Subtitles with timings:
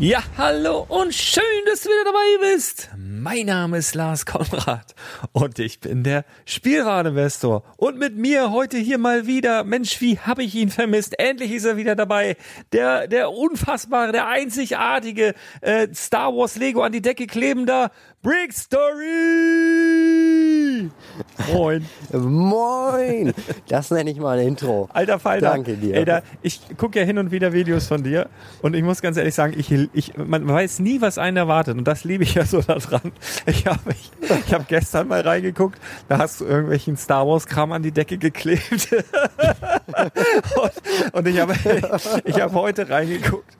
[0.00, 2.88] Ja, hallo und schön, dass du wieder dabei bist.
[2.96, 4.94] Mein Name ist Lars Konrad
[5.32, 7.64] und ich bin der Spielwareninvestor.
[7.76, 11.18] Und mit mir heute hier mal wieder, Mensch, wie habe ich ihn vermisst?
[11.18, 12.36] Endlich ist er wieder dabei.
[12.72, 20.08] Der, der unfassbare, der einzigartige äh, Star Wars Lego an die Decke klebender Brick Story!
[21.52, 21.86] Moin.
[22.12, 23.32] Moin!
[23.68, 24.88] Das nenne ich mal ein Intro.
[24.92, 25.50] Alter Falter.
[25.50, 25.94] Danke dir.
[25.94, 28.28] Ey, da, ich gucke ja hin und wieder Videos von dir
[28.60, 31.84] und ich muss ganz ehrlich sagen, ich, ich, man weiß nie, was einen erwartet und
[31.84, 33.12] das liebe ich ja so daran.
[33.46, 34.10] Ich habe ich,
[34.46, 35.78] ich hab gestern mal reingeguckt,
[36.08, 38.88] da hast du irgendwelchen Star Wars Kram an die Decke geklebt.
[40.56, 40.72] und,
[41.12, 41.54] und ich habe
[42.24, 43.56] ich hab heute reingeguckt.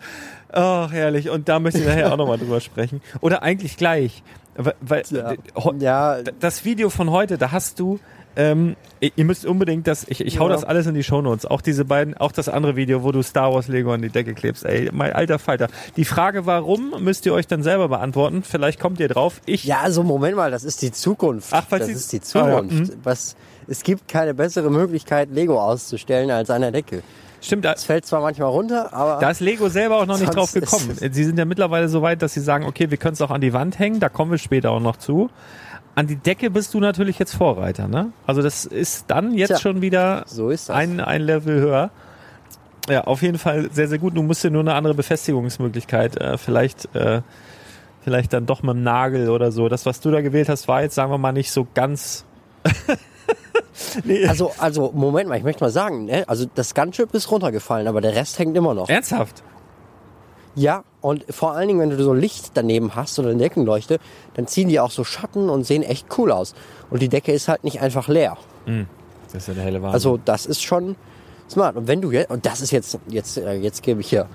[0.53, 1.31] Ach, herrlich.
[1.31, 3.01] Und da möchte ich nachher auch nochmal drüber sprechen.
[3.21, 4.23] Oder eigentlich gleich.
[4.81, 5.05] Weil,
[5.79, 6.19] ja.
[6.41, 8.01] das Video von heute, da hast du,
[8.35, 10.55] ähm, ihr müsst unbedingt das, ich, ich hau ja.
[10.55, 13.53] das alles in die Shownotes, auch diese beiden, auch das andere Video, wo du Star
[13.53, 15.69] Wars Lego an die Decke klebst, ey, mein alter Falter.
[15.97, 19.41] Die Frage, warum, müsst ihr euch dann selber beantworten, vielleicht kommt ihr drauf.
[19.47, 21.51] Ich ja, also Moment mal, das ist die Zukunft.
[21.53, 22.73] Ach, was das ist die Zukunft.
[22.73, 22.81] Ah, ja.
[22.81, 22.93] mhm.
[23.05, 23.37] Was,
[23.69, 27.03] es gibt keine bessere Möglichkeit, Lego auszustellen als an der Decke.
[27.41, 29.21] Stimmt, es fällt zwar manchmal runter, aber.
[29.21, 30.97] Da ist Lego selber auch noch nicht drauf gekommen.
[30.99, 33.41] Sie sind ja mittlerweile so weit, dass sie sagen, okay, wir können es auch an
[33.41, 35.31] die Wand hängen, da kommen wir später auch noch zu.
[35.95, 38.13] An die Decke bist du natürlich jetzt Vorreiter, ne?
[38.27, 41.91] Also das ist dann jetzt Tja, schon wieder so ein, ein Level höher.
[42.89, 44.17] Ja, auf jeden Fall sehr, sehr gut.
[44.17, 47.23] Du musst dir nur eine andere Befestigungsmöglichkeit, äh, vielleicht, äh,
[48.03, 49.69] vielleicht dann doch mit dem Nagel oder so.
[49.69, 52.25] Das, was du da gewählt hast, war jetzt, sagen wir mal, nicht so ganz
[54.05, 54.27] Nee.
[54.27, 56.25] Also, also, Moment mal, ich möchte mal sagen, ne?
[56.27, 58.89] also das Gunship ist runtergefallen, aber der Rest hängt immer noch.
[58.89, 59.43] Ernsthaft?
[60.55, 64.01] Ja, und vor allen Dingen, wenn du so Licht daneben hast oder eine Deckenleuchte,
[64.35, 66.55] dann ziehen die auch so Schatten und sehen echt cool aus.
[66.91, 68.37] Und die Decke ist halt nicht einfach leer.
[69.33, 69.95] Das ist ja der helle Wahnsinn.
[69.95, 70.97] Also das ist schon
[71.49, 71.77] smart.
[71.77, 74.27] Und wenn du jetzt, und das ist jetzt, jetzt, äh, jetzt gebe ich hier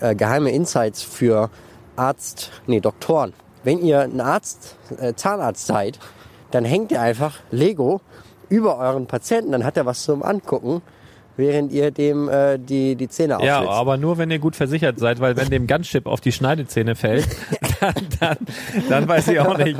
[0.00, 1.50] äh, geheime Insights für
[1.96, 3.32] Arzt, nee, Doktoren.
[3.62, 5.98] Wenn ihr ein Arzt, äh, Zahnarzt seid,
[6.50, 8.00] dann hängt ihr einfach Lego
[8.48, 10.82] über euren Patienten, dann hat er was zum Angucken,
[11.36, 13.78] während ihr dem äh, die, die Zähne ja, aufschlitzt.
[13.78, 17.28] aber nur wenn ihr gut versichert seid, weil wenn dem Gunship auf die Schneidezähne fällt,
[17.80, 18.36] dann, dann,
[18.88, 19.78] dann weiß ich auch nicht.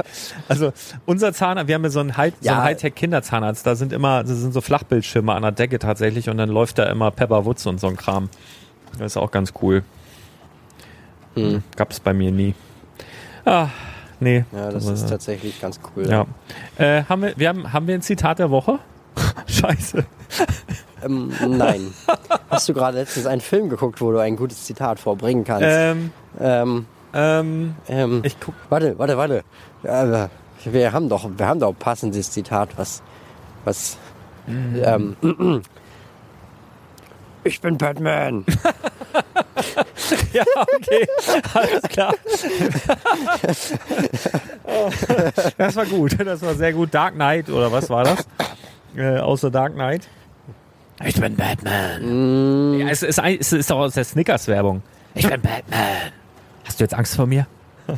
[0.49, 0.73] Also
[1.05, 2.55] unser Zahnarzt, wir haben ja so einen, High, so Ja.
[2.59, 6.49] einen Hightech-Kinderzahnarzt, da sind immer, das sind so Flachbildschirme an der Decke tatsächlich und dann
[6.49, 8.29] läuft da immer Pepper Woods und so ein Kram.
[8.99, 9.83] Das ist auch ganz cool.
[11.35, 11.63] Hm.
[11.77, 12.55] Gab's bei mir nie.
[13.45, 13.69] Ah,
[14.21, 14.45] nee.
[14.53, 16.09] ja, das ist tatsächlich ganz cool.
[16.09, 16.27] Ja.
[16.79, 18.79] Äh, haben wir, wir haben, haben wir ein Zitat der Woche?
[19.47, 20.05] Scheiße.
[21.05, 21.93] Ähm, nein.
[22.51, 25.67] Hast du gerade letztens einen Film geguckt, wo du ein gutes Zitat vorbringen kannst?
[25.69, 28.55] Ähm, Ähm, ähm, ähm, ich guck.
[28.69, 29.45] Warte, warte, warte.
[29.83, 30.29] Äh,
[30.65, 33.03] wir haben doch, wir haben doch ein passendes Zitat, was,
[33.65, 33.97] was,
[34.47, 35.17] ähm,
[37.45, 38.45] ich bin Batman.
[40.33, 40.45] Ja,
[40.77, 41.07] okay.
[41.55, 42.15] Alles klar.
[45.59, 46.17] das war gut.
[46.25, 46.95] Das war sehr gut.
[46.95, 48.27] Dark Knight oder was war das?
[48.97, 50.09] Äh, außer Dark Knight.
[51.05, 52.79] Ich bin Batman.
[52.79, 54.83] Ja, es ist, es ist doch aus der Snickers-Werbung.
[55.15, 56.13] Ich bin Batman.
[56.65, 57.47] Hast du jetzt Angst vor mir?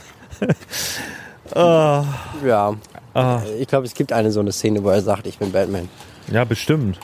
[1.55, 2.75] Ja,
[3.13, 3.41] Ah.
[3.59, 5.89] ich glaube, es gibt eine so eine Szene, wo er sagt, ich bin Batman.
[6.31, 7.01] Ja, bestimmt.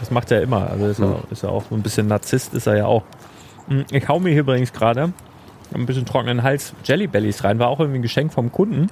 [0.00, 0.70] Das macht er immer.
[0.70, 3.02] Also ist, er, ist er auch so ein bisschen Narzisst, ist er ja auch.
[3.68, 5.12] Hm, Ich hau mir hier übrigens gerade
[5.74, 7.58] ein bisschen trockenen Hals Jelly Bellies rein.
[7.58, 8.88] War auch irgendwie ein Geschenk vom Kunden.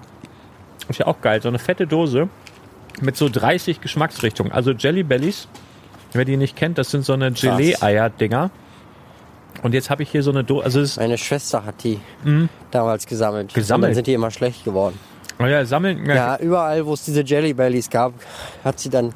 [0.89, 1.41] Ist ja auch geil.
[1.43, 2.29] So eine fette Dose
[3.01, 4.53] mit so 30 Geschmacksrichtungen.
[4.53, 5.49] Also Jelly Bellies,
[6.13, 8.51] wer die nicht kennt, das sind so eine Gelee-Eier-Dinger.
[9.63, 10.65] Und jetzt habe ich hier so eine Dose.
[10.65, 11.99] Also Meine Schwester hat die
[12.71, 13.55] damals gesammelt.
[13.55, 13.85] Gesammelt?
[13.85, 14.99] Und dann sind die immer schlecht geworden.
[15.41, 16.05] oh ja, sammeln.
[16.07, 16.15] Ja.
[16.15, 18.13] Ja, überall, wo es diese Jelly Bellies gab,
[18.65, 19.13] hat sie dann,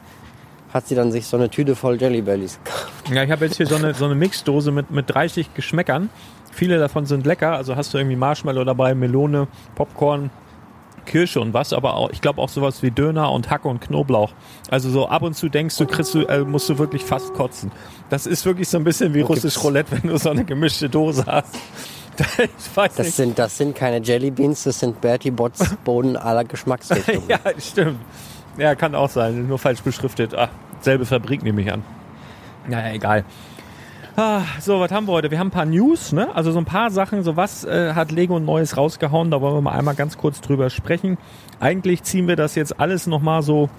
[0.72, 3.11] hat sie dann sich so eine Tüte voll Jelly Bellies gekauft.
[3.12, 6.11] Ja, ich habe jetzt hier so eine, so eine Mixdose mit, mit 30 Geschmäckern.
[6.52, 7.52] Viele davon sind lecker.
[7.56, 10.31] Also hast du irgendwie Marshmallow dabei, Melone, Popcorn,
[11.06, 14.32] Kirsche und was, aber auch, ich glaube auch sowas wie Döner und Hacke und Knoblauch.
[14.70, 17.72] Also so ab und zu denkst du, kriegst du, äh, musst du wirklich fast kotzen.
[18.11, 21.25] Das ist wirklich so ein bisschen wie russisch Roulette, wenn du so eine gemischte Dose
[21.26, 21.56] hast.
[22.38, 23.17] Ich weiß Das nicht.
[23.17, 27.22] sind, das sind keine Jelly Beans, das sind Bertie Botts Boden aller Geschmacksrichtungen.
[27.28, 27.99] Ja, stimmt.
[28.58, 29.47] Ja, kann auch sein.
[29.49, 30.35] Nur falsch beschriftet.
[30.35, 30.49] Ah,
[30.81, 31.82] selbe Fabrik nehme ich an.
[32.69, 33.25] Naja, egal.
[34.17, 35.31] Ah, so, was haben wir heute?
[35.31, 36.35] Wir haben ein paar News, ne?
[36.35, 37.23] Also so ein paar Sachen.
[37.23, 39.31] So was äh, hat Lego Neues rausgehauen?
[39.31, 41.17] Da wollen wir mal einmal ganz kurz drüber sprechen.
[41.61, 43.70] Eigentlich ziehen wir das jetzt alles nochmal so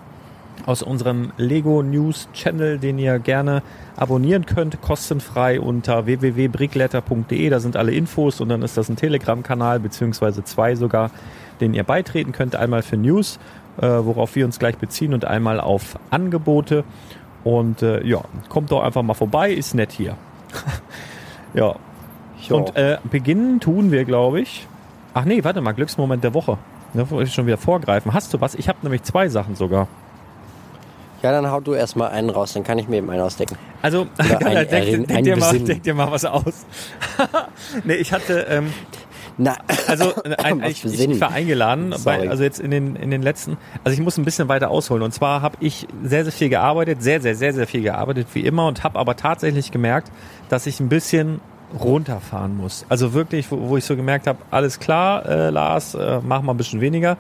[0.65, 3.62] aus unserem Lego News Channel, den ihr gerne
[3.95, 7.50] abonnieren könnt, kostenfrei unter www.brickletter.de.
[7.50, 11.12] Da sind alle Infos und dann ist das ein Telegram-Kanal, beziehungsweise zwei sogar,
[11.59, 12.56] den ihr beitreten könnt.
[12.56, 13.39] Einmal für News,
[13.79, 16.83] äh, worauf wir uns gleich beziehen und einmal auf Angebote.
[17.44, 20.15] Und äh, ja, kommt doch einfach mal vorbei, ist nett hier.
[21.53, 21.75] ja.
[22.47, 22.57] Jo.
[22.57, 24.68] Und äh, beginnen tun wir, glaube ich.
[25.13, 26.57] Ach nee, warte mal, Glücksmoment der Woche.
[26.94, 28.13] Da wollte ich schon wieder vorgreifen.
[28.13, 28.56] Hast du was?
[28.56, 29.88] Ich habe nämlich zwei Sachen sogar.
[31.21, 33.55] Ja, dann hau du erstmal einen raus, dann kann ich mir eben einen ausdecken.
[33.81, 36.65] Also, ein denk, Errin- denk, ein dir mal, denk dir mal was aus.
[37.84, 38.74] nee, ich hatte, ähm,
[39.38, 39.57] Na,
[39.88, 43.57] also äh, ein, ich, ich war eingeladen, bei, also jetzt in den, in den letzten,
[43.83, 45.03] also ich muss ein bisschen weiter ausholen.
[45.03, 48.41] Und zwar habe ich sehr, sehr viel gearbeitet, sehr, sehr, sehr, sehr viel gearbeitet, wie
[48.41, 50.11] immer, und habe aber tatsächlich gemerkt,
[50.50, 51.41] dass ich ein bisschen
[51.79, 52.85] runterfahren muss.
[52.89, 56.53] Also wirklich, wo, wo ich so gemerkt habe, alles klar, äh, Lars, äh, mach mal
[56.53, 57.17] ein bisschen weniger.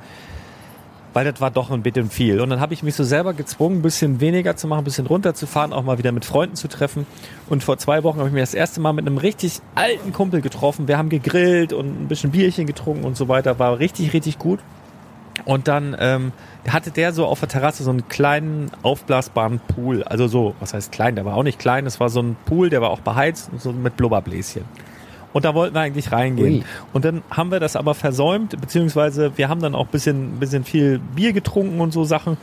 [1.13, 2.39] Weil das war doch ein bisschen viel.
[2.39, 5.07] Und dann habe ich mich so selber gezwungen, ein bisschen weniger zu machen, ein bisschen
[5.07, 7.05] runterzufahren, auch mal wieder mit Freunden zu treffen.
[7.49, 10.41] Und vor zwei Wochen habe ich mir das erste Mal mit einem richtig alten Kumpel
[10.41, 10.87] getroffen.
[10.87, 13.59] Wir haben gegrillt und ein bisschen Bierchen getrunken und so weiter.
[13.59, 14.59] War richtig, richtig gut.
[15.45, 16.31] Und dann ähm,
[16.67, 20.03] hatte der so auf der Terrasse so einen kleinen aufblasbaren Pool.
[20.03, 21.15] Also so, was heißt klein?
[21.15, 21.85] Der war auch nicht klein.
[21.85, 24.63] Es war so ein Pool, der war auch beheizt und so mit Blubberbläschen.
[25.33, 26.55] Und da wollten wir eigentlich reingehen.
[26.55, 26.63] Ui.
[26.93, 30.99] Und dann haben wir das aber versäumt, beziehungsweise wir haben dann auch bisschen, bisschen viel
[30.99, 32.37] Bier getrunken und so Sachen.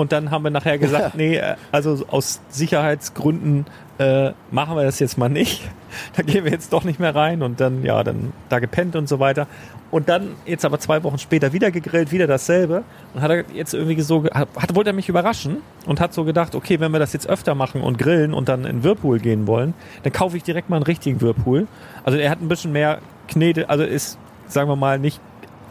[0.00, 1.38] Und dann haben wir nachher gesagt, nee,
[1.72, 3.66] also aus Sicherheitsgründen
[3.98, 5.62] äh, machen wir das jetzt mal nicht.
[6.16, 9.08] Da gehen wir jetzt doch nicht mehr rein und dann, ja, dann da gepennt und
[9.08, 9.48] so weiter.
[9.90, 12.84] Und dann jetzt aber zwei Wochen später wieder gegrillt, wieder dasselbe.
[13.12, 16.22] Und hat er jetzt irgendwie so, hat, hat, wollte er mich überraschen und hat so
[16.22, 19.48] gedacht, okay, wenn wir das jetzt öfter machen und grillen und dann in Whirlpool gehen
[19.48, 21.66] wollen, dann kaufe ich direkt mal einen richtigen Whirlpool.
[22.04, 24.16] Also er hat ein bisschen mehr Knete, also ist,
[24.46, 25.20] sagen wir mal, nicht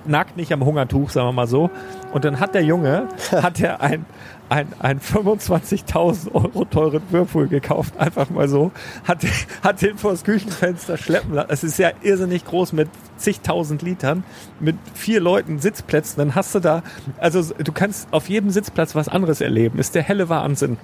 [0.05, 1.69] nagt nicht am Hungertuch, sagen wir mal so.
[2.11, 4.05] Und dann hat der Junge, hat er ein,
[4.49, 8.71] ein, ein 25.000 Euro teuren Whirlpool gekauft, einfach mal so,
[9.03, 9.19] hat,
[9.63, 11.49] hat den vor das Küchenfenster schleppen lassen.
[11.51, 14.23] Es ist ja irrsinnig groß mit zigtausend Litern,
[14.59, 16.83] mit vier Leuten Sitzplätzen, dann hast du da,
[17.19, 20.77] also du kannst auf jedem Sitzplatz was anderes erleben, ist der helle Wahnsinn.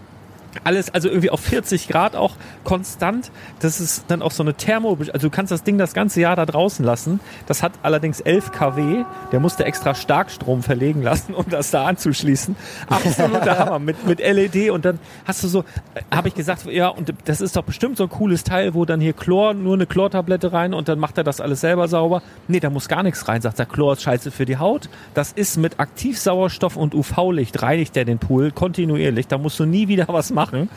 [0.63, 3.31] Alles, also irgendwie auf 40 Grad auch konstant.
[3.59, 6.35] Das ist dann auch so eine Thermo, also du kannst das Ding das ganze Jahr
[6.35, 7.19] da draußen lassen.
[7.47, 9.03] Das hat allerdings 11 kW.
[9.31, 12.55] Der musste extra Starkstrom verlegen lassen, um das da anzuschließen.
[12.87, 15.65] Absoluter Hammer mit, mit LED und dann hast du so,
[16.13, 19.01] habe ich gesagt, ja, und das ist doch bestimmt so ein cooles Teil, wo dann
[19.01, 22.21] hier Chlor, nur eine Chlortablette rein und dann macht er das alles selber sauber.
[22.47, 24.89] Nee, da muss gar nichts rein, sagt er, Chlor ist scheiße für die Haut.
[25.13, 29.27] Das ist mit Aktivsauerstoff und UV-Licht reinigt der den Pool kontinuierlich.
[29.27, 30.69] Da musst du nie wieder was machen machen.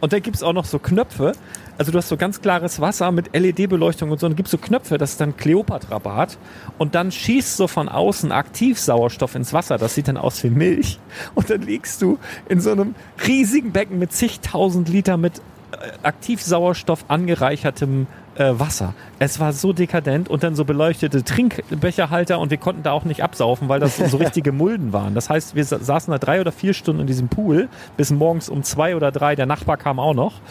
[0.00, 1.32] Und da gibt's auch noch so Knöpfe.
[1.78, 4.26] Also du hast so ganz klares Wasser mit LED-Beleuchtung und so.
[4.26, 6.38] Und gibt's so Knöpfe, das ist dann Kleopatra-Bad.
[6.78, 9.78] Und dann schießt so von außen Aktivsauerstoff ins Wasser.
[9.78, 10.98] Das sieht dann aus wie Milch.
[11.34, 12.18] Und dann liegst du
[12.48, 12.94] in so einem
[13.26, 15.38] riesigen Becken mit zigtausend Liter mit
[15.72, 18.06] äh, Aktivsauerstoff angereichertem
[18.38, 18.94] äh, Wasser.
[19.18, 23.22] Es war so dekadent und dann so beleuchtete Trinkbecherhalter und wir konnten da auch nicht
[23.22, 25.14] absaufen, weil das so richtige Mulden waren.
[25.14, 28.62] Das heißt, wir saßen da drei oder vier Stunden in diesem Pool bis morgens um
[28.62, 29.34] zwei oder drei.
[29.36, 30.34] Der Nachbar kam auch noch.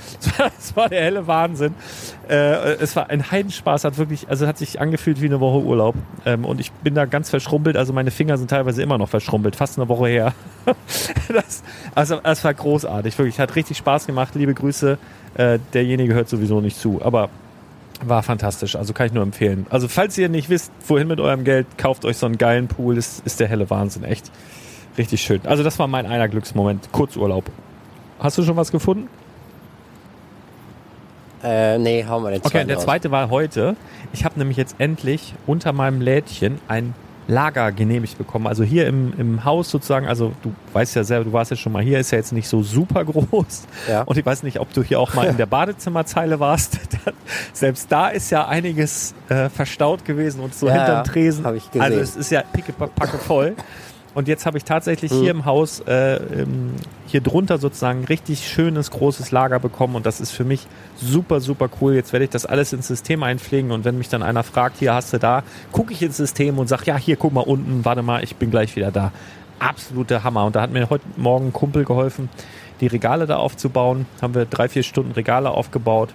[0.56, 1.76] Das war der helle Wahnsinn.
[2.30, 5.96] Äh, es war ein Heidenspaß, hat wirklich, also hat sich angefühlt wie eine Woche Urlaub.
[6.26, 9.56] Ähm, und ich bin da ganz verschrumpelt, also meine Finger sind teilweise immer noch verschrumpelt,
[9.56, 10.34] fast eine Woche her.
[11.34, 11.64] das,
[11.94, 14.36] also es war großartig, wirklich, hat richtig Spaß gemacht.
[14.36, 14.98] Liebe Grüße.
[15.36, 17.30] Äh, derjenige hört sowieso nicht zu, aber
[18.04, 19.66] war fantastisch, also kann ich nur empfehlen.
[19.70, 22.96] Also falls ihr nicht wisst, wohin mit eurem Geld, kauft euch so einen geilen Pool,
[22.96, 24.32] das ist der helle Wahnsinn, echt.
[24.98, 25.42] Richtig schön.
[25.46, 27.46] Also das war mein einer Glücksmoment, Kurzurlaub.
[28.20, 29.10] Hast du schon was gefunden?
[31.44, 33.76] Äh, nee, hauen wir den Okay, der zweite war heute.
[34.14, 36.96] Ich habe nämlich jetzt endlich unter meinem Lädchen ein
[37.28, 38.48] Lager genehmigt bekommen.
[38.48, 41.72] Also hier im, im Haus sozusagen, also du weißt ja selber, du warst ja schon
[41.72, 43.64] mal hier, ist ja jetzt nicht so super groß.
[43.90, 44.04] Ja.
[44.04, 46.80] Und ich weiß nicht, ob du hier auch mal in der Badezimmerzeile warst.
[47.54, 51.46] Selbst da ist ja einiges äh, verstaut gewesen und so Ja, hinterm Tresen.
[51.46, 51.82] hab ich gesehen.
[51.82, 53.56] Also es ist ja pickepacke voll.
[54.16, 55.20] Und jetzt habe ich tatsächlich Mhm.
[55.22, 56.20] hier im Haus, äh,
[57.06, 59.96] hier drunter sozusagen ein richtig schönes, großes Lager bekommen.
[59.96, 61.94] Und das ist für mich super, super cool.
[61.94, 63.72] Jetzt werde ich das alles ins System einpflegen.
[63.72, 66.68] Und wenn mich dann einer fragt, hier hast du da, gucke ich ins System und
[66.68, 69.12] sage, ja, hier, guck mal unten, warte mal, ich bin gleich wieder da.
[69.60, 70.46] Absoluter Hammer.
[70.46, 72.30] Und da hat mir heute Morgen ein Kumpel geholfen,
[72.82, 74.06] die Regale da aufzubauen.
[74.22, 76.14] Haben wir drei, vier Stunden Regale aufgebaut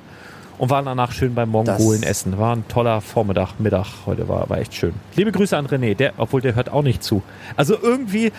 [0.61, 2.37] und waren danach schön beim Mongolen Das- essen.
[2.39, 4.93] War ein toller Vormittag, Mittag heute, war, war echt schön.
[5.17, 7.23] Liebe Grüße an René, der, obwohl der hört auch nicht zu.
[7.57, 8.31] Also irgendwie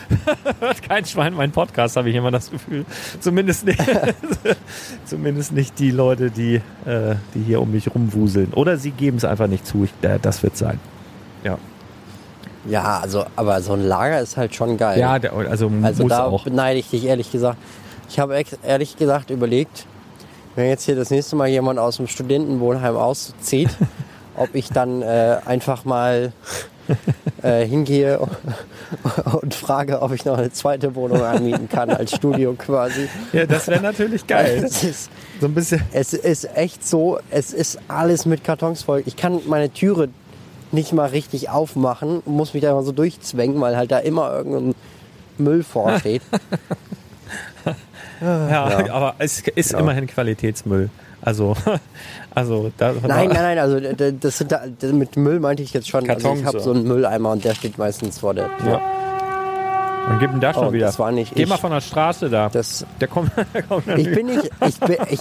[0.59, 2.85] hört kein Schwein meinen Podcast, habe ich immer das Gefühl.
[3.19, 3.79] Zumindest nicht,
[5.05, 8.53] zumindest nicht die Leute, die, äh, die hier um mich rumwuseln.
[8.53, 9.83] Oder sie geben es einfach nicht zu.
[9.85, 10.79] Ich, äh, das wird sein.
[11.43, 11.57] Ja,
[12.69, 14.99] Ja, also, aber so ein Lager ist halt schon geil.
[14.99, 16.43] ja also, also da auch.
[16.43, 17.57] beneide ich dich ehrlich gesagt.
[18.09, 19.85] Ich habe ehrlich gesagt überlegt,
[20.55, 23.69] wenn jetzt hier das nächste Mal jemand aus dem Studentenwohnheim auszieht,
[24.35, 26.33] ob ich dann äh, einfach mal
[27.41, 28.19] äh, hingehe
[29.41, 33.07] und frage, ob ich noch eine zweite Wohnung anmieten kann als Studio quasi.
[33.33, 34.63] Ja, das wäre natürlich geil.
[34.65, 35.81] Es ist, So ein bisschen.
[35.93, 39.03] es ist echt so, es ist alles mit Kartons voll.
[39.05, 40.09] Ich kann meine Türe
[40.71, 44.75] nicht mal richtig aufmachen, muss mich da immer so durchzwängen, weil halt da immer irgendein
[45.37, 46.21] Müll vorsteht.
[48.21, 49.79] Ja, aber es ist Ja.
[49.79, 50.89] immerhin Qualitätsmüll.
[51.21, 51.55] Also,
[52.35, 54.61] also da, Nein, nein, nein, also das sind da,
[54.91, 56.09] mit Müll meinte ich jetzt schon.
[56.09, 56.71] also ich habe so.
[56.71, 58.71] einen Mülleimer und der steht meistens vor der Tür.
[58.73, 58.81] Ja.
[60.07, 60.87] Dann gib ihn da schon Oh, wieder.
[60.87, 61.49] das war nicht Geh ich.
[61.49, 62.49] mal von der Straße da.
[62.49, 64.15] Das, der kommt, der kommt dann ich wieder.
[64.15, 65.19] bin nicht, ich bin, ich,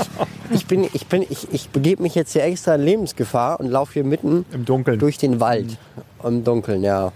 [0.51, 3.93] ich bin, ich bin, ich, ich begebe mich jetzt hier extra in Lebensgefahr und laufe
[3.93, 4.99] hier mitten im Dunkeln.
[4.99, 5.77] durch den Wald.
[6.25, 7.13] Im Dunkeln, ja.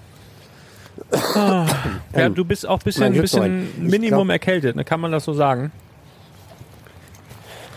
[2.14, 4.84] Ja, du bist auch ein bisschen, bisschen Minimum glaub- erkältet, ne?
[4.84, 5.72] kann man das so sagen?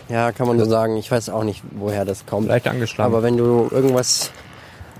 [0.08, 0.96] Ja, kann man nur sagen.
[0.96, 2.48] Ich weiß auch nicht, woher das kommt.
[2.48, 3.12] Leicht angeschlagen.
[3.12, 4.30] Aber wenn du irgendwas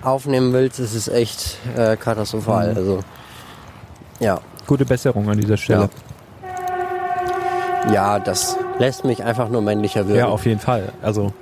[0.03, 2.73] aufnehmen willst, ist es echt äh, katastrophal.
[2.73, 2.77] Mhm.
[2.77, 3.05] Also,
[4.21, 4.41] ja.
[4.67, 5.89] Gute Besserung an dieser Stelle.
[7.93, 10.19] Ja, das lässt mich einfach nur männlicher wirken.
[10.19, 10.93] Ja, auf jeden Fall.
[11.01, 11.33] Also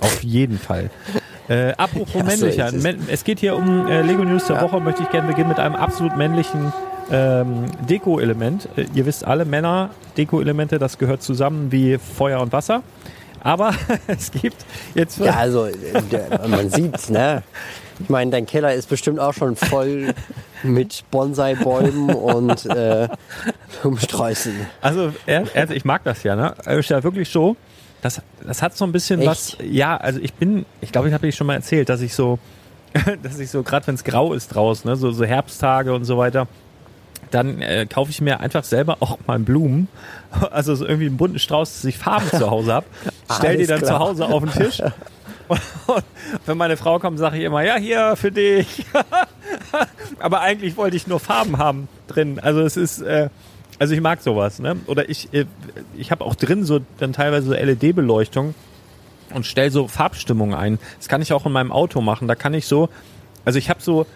[0.00, 0.90] auf jeden Fall.
[1.48, 2.68] Äh, apropos Ja, so männlicher.
[2.68, 3.08] ist es.
[3.08, 4.62] Es geht hier um äh, Lego News der Ja.
[4.62, 4.80] Woche.
[4.80, 6.72] Möchte ich gerne beginnen mit einem absolut männlichen
[7.10, 8.68] ähm, Deko-Element.
[8.76, 12.82] Äh, ihr wisst alle, Männer, Deko-Elemente, das gehört zusammen wie Feuer und Wasser.
[13.42, 13.74] Aber
[14.06, 14.56] es gibt
[14.94, 15.72] jetzt Ja, also äh,
[16.10, 17.42] der, man sieht's, ne?
[18.00, 20.14] Ich meine, dein Keller ist bestimmt auch schon voll
[20.62, 23.06] mit Bonsai-Bäumen und äh,
[23.82, 24.52] Blumensträußen.
[24.80, 26.54] Also, er, er, ich mag das ja, ne?
[26.66, 27.54] Ist ja wirklich so.
[28.04, 29.30] Das, das hat so ein bisschen Echt?
[29.30, 29.56] was.
[29.62, 32.38] Ja, also ich bin, ich glaube, ich habe dir schon mal erzählt, dass ich so
[33.22, 36.16] dass ich so, gerade wenn es grau ist draußen, ne, so, so Herbsttage und so
[36.18, 36.46] weiter,
[37.30, 39.88] dann äh, kaufe ich mir einfach selber auch mal Blumen,
[40.50, 42.86] also so irgendwie einen bunten Strauß, dass ich Farben zu Hause habe,
[43.32, 43.92] stell die dann klar.
[43.92, 44.80] zu Hause auf den Tisch.
[45.46, 46.04] Und, und
[46.46, 48.86] wenn meine Frau kommt, sage ich immer, ja, hier für dich.
[50.18, 52.40] Aber eigentlich wollte ich nur Farben haben drin.
[52.40, 53.28] Also es ist, äh,
[53.78, 54.58] also ich mag sowas.
[54.58, 54.76] Ne?
[54.86, 55.46] Oder ich, äh,
[55.96, 58.54] ich habe auch drin so dann teilweise so LED-Beleuchtung
[59.32, 60.78] und stell so Farbstimmung ein.
[60.98, 62.28] Das kann ich auch in meinem Auto machen.
[62.28, 62.88] Da kann ich so,
[63.44, 64.06] also ich habe so,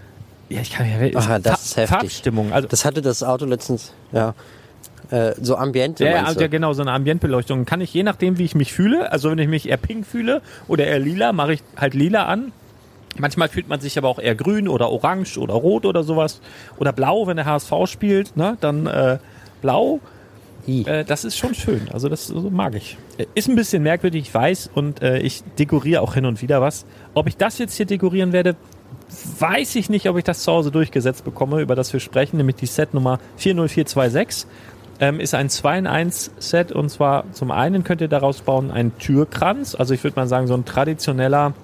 [0.49, 1.99] ja, ich kann ja Aha, das ist heftig.
[1.99, 2.53] Farbstimmung.
[2.53, 4.35] Also Das hatte das Auto letztens, ja.
[5.11, 6.41] Äh, so Ambiente, ja, ja, du?
[6.41, 7.65] ja, genau, so eine Ambientbeleuchtung.
[7.65, 10.43] Kann ich je nachdem, wie ich mich fühle, also wenn ich mich eher pink fühle
[10.67, 12.53] oder eher lila, mache ich halt lila an.
[13.17, 16.41] Manchmal fühlt man sich aber auch eher grün oder orange oder rot oder sowas.
[16.77, 18.57] Oder blau, wenn der HSV spielt, ne?
[18.61, 19.19] dann äh,
[19.61, 20.01] blau.
[20.67, 21.89] Äh, das ist schon schön.
[21.93, 22.99] Also das so mag ich.
[23.17, 24.71] Äh, Ist ein bisschen merkwürdig, ich weiß.
[24.75, 26.85] Und äh, ich dekoriere auch hin und wieder was.
[27.15, 28.57] Ob ich das jetzt hier dekorieren werde,
[29.39, 32.57] weiß ich nicht, ob ich das zu Hause durchgesetzt bekomme, über das wir sprechen, nämlich
[32.57, 34.47] die Set Nummer 40426.
[35.01, 38.73] Ähm, ist ein 2 in 1 Set und zwar zum einen könnt ihr daraus bauen
[38.73, 41.55] einen Türkranz, also ich würde mal sagen so ein traditioneller,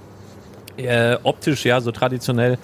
[0.77, 2.59] äh, optisch ja so traditionell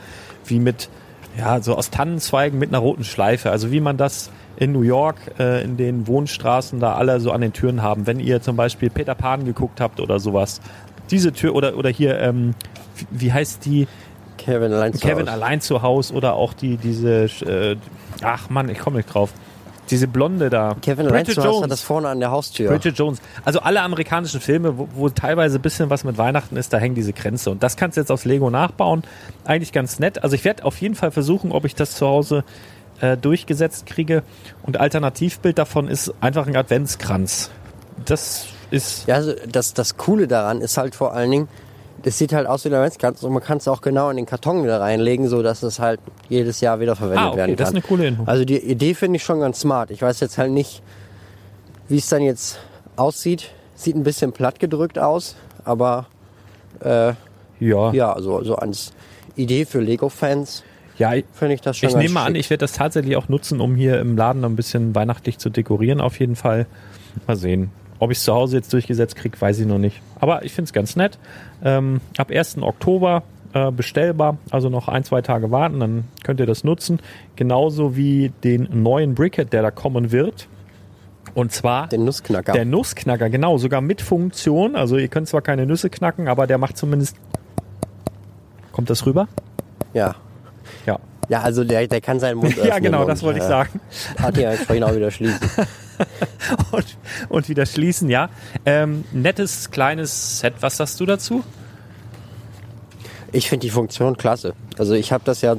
[0.47, 0.89] wie mit,
[1.37, 5.17] ja so aus Tannenzweigen mit einer roten Schleife, also wie man das in New York
[5.39, 8.91] äh, in den Wohnstraßen da alle so an den Türen haben, wenn ihr zum Beispiel
[8.91, 10.61] Peter Pan geguckt habt oder sowas.
[11.11, 12.55] Diese Tür oder oder hier, ähm,
[13.11, 13.89] wie, heißt die?
[14.37, 15.33] Kevin allein zu Kevin Hause.
[15.33, 17.77] allein zu Haus oder auch die diese äh,
[18.23, 19.33] ach Mann, ich komme nicht drauf.
[19.91, 20.77] Diese Blonde da.
[20.81, 21.63] Kevin Jones.
[21.63, 22.69] hat das vorne an der Haustür.
[22.69, 23.21] Bridget Jones.
[23.45, 26.95] Also alle amerikanischen Filme, wo, wo teilweise ein bisschen was mit Weihnachten ist, da hängen
[26.95, 27.51] diese Grenze.
[27.51, 29.03] Und das kannst du jetzt aus Lego nachbauen.
[29.45, 30.23] Eigentlich ganz nett.
[30.23, 32.45] Also ich werde auf jeden Fall versuchen, ob ich das zu Hause
[33.01, 34.23] äh, durchgesetzt kriege.
[34.63, 37.51] Und Alternativbild davon ist einfach ein Adventskranz.
[38.05, 41.49] Das ist Ja, also das, das Coole daran ist halt vor allen Dingen,
[42.03, 44.27] das sieht halt aus wie der Adventskranz und man kann es auch genau in den
[44.27, 47.57] Karton wieder reinlegen, so dass es halt jedes Jahr wieder verwendet Ah, okay, werden kann.
[47.59, 48.25] das ist eine coole Info.
[48.27, 49.91] Also die Idee finde ich schon ganz smart.
[49.91, 50.83] Ich weiß jetzt halt nicht,
[51.89, 52.59] wie es dann jetzt
[52.97, 53.51] aussieht.
[53.75, 56.07] Sieht ein bisschen platt gedrückt aus, aber
[56.85, 57.13] äh,
[57.61, 57.93] ja.
[57.93, 58.93] ja, so, so als
[59.37, 60.65] Idee für Lego-Fans
[60.99, 62.41] Ja, ich, finde ich das schon ich nehme mal an, schick.
[62.41, 66.01] ich werde das tatsächlich auch nutzen, um hier im Laden ein bisschen weihnachtlich zu dekorieren,
[66.01, 66.67] auf jeden Fall.
[67.27, 67.71] Mal sehen.
[68.01, 70.01] Ob ich es zu Hause jetzt durchgesetzt kriege, weiß ich noch nicht.
[70.19, 71.19] Aber ich finde es ganz nett.
[71.63, 72.59] Ähm, ab 1.
[72.63, 76.99] Oktober äh, bestellbar, also noch ein, zwei Tage warten, dann könnt ihr das nutzen.
[77.37, 80.49] Genauso wie den neuen Brickhead, der da kommen wird.
[81.35, 82.53] Und zwar Den Nussknacker.
[82.53, 84.75] der Nussknacker, genau, sogar mit Funktion.
[84.77, 87.17] Also ihr könnt zwar keine Nüsse knacken, aber der macht zumindest.
[88.73, 89.29] Kommt das rüber?
[89.93, 90.15] ja.
[90.87, 90.99] Ja.
[91.29, 92.67] Ja, also der, der kann seinen Mund öffnen.
[92.67, 93.81] Ja, genau, das wollte ich äh, sagen.
[94.21, 95.39] Hat ja entsprechend auch wieder schließen.
[96.73, 96.97] und,
[97.29, 98.29] und wieder schließen, ja.
[98.65, 100.55] Ähm, nettes kleines Set.
[100.61, 101.45] Was sagst du dazu?
[103.33, 104.55] Ich finde die Funktion klasse.
[104.79, 105.57] Also ich habe das ja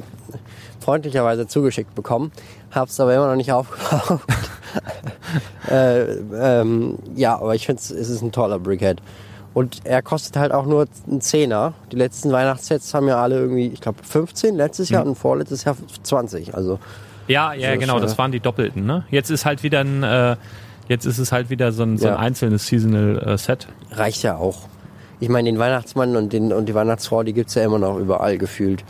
[0.80, 2.32] freundlicherweise zugeschickt bekommen,
[2.70, 4.20] habe es aber immer noch nicht aufgebaut.
[5.70, 9.00] äh, ähm, ja, aber ich finde es ist ein toller Brickhead.
[9.54, 11.74] Und er kostet halt auch nur einen Zehner.
[11.90, 15.76] Die letzten Weihnachtssets haben ja alle irgendwie, ich glaube 15 letztes Jahr und vorletztes Jahr
[16.02, 16.54] 20.
[16.54, 16.78] Also
[17.28, 19.04] Ja, ja, So, genau, das waren die doppelten, ne?
[19.10, 20.36] Jetzt ist halt wieder ein, äh,
[20.88, 23.68] jetzt ist es halt wieder so ein, so ein einzelnes Seasonal äh, Set.
[23.92, 24.68] reicht ja auch.
[25.20, 28.38] Ich meine, den Weihnachtsmann und, den, und die Weihnachtsfrau, die gibt's ja immer noch überall
[28.38, 28.82] gefühlt.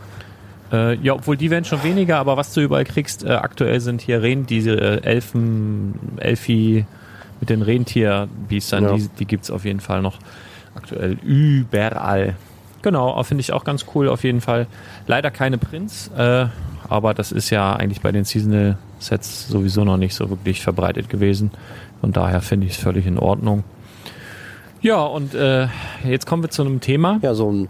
[0.72, 4.00] Äh, ja, obwohl die werden schon weniger, aber was du überall kriegst, äh, aktuell sind
[4.00, 6.86] hier Ren, diese äh, Elfen, Elfi
[7.40, 8.94] mit den Rentierbiestern, Ja.
[8.94, 10.18] die, die gibt's auf jeden Fall noch
[10.74, 12.34] aktuell überall.
[12.80, 14.66] Genau, finde ich auch ganz cool auf jeden Fall.
[15.06, 16.46] Leider keine Prinz, äh,
[16.92, 21.08] aber das ist ja eigentlich bei den Seasonal Sets sowieso noch nicht so wirklich verbreitet
[21.08, 21.50] gewesen.
[22.00, 23.64] Von daher finde ich es völlig in Ordnung.
[24.82, 25.68] Ja, und äh,
[26.04, 27.18] jetzt kommen wir zu einem Thema.
[27.22, 27.68] Ja, so ein,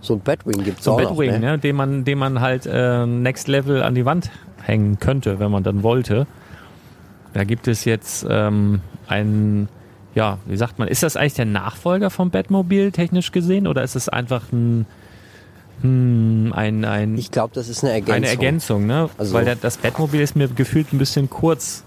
[0.00, 1.10] so ein Batwing gibt's So auch ein noch.
[1.10, 1.38] Batwing, ne?
[1.40, 1.58] ne?
[1.58, 4.30] den man, den man halt äh, Next Level an die Wand
[4.62, 6.26] hängen könnte, wenn man dann wollte.
[7.32, 9.68] Da gibt es jetzt ähm, einen,
[10.14, 13.96] ja, wie sagt man, ist das eigentlich der Nachfolger vom Batmobil technisch gesehen oder ist
[13.96, 14.86] es einfach ein,
[15.82, 18.14] hm, ein, ein Ich glaube, das ist eine Ergänzung.
[18.14, 19.08] eine Ergänzung, ne?
[19.18, 21.84] Also- Weil der, das Batmobil ist mir gefühlt ein bisschen kurz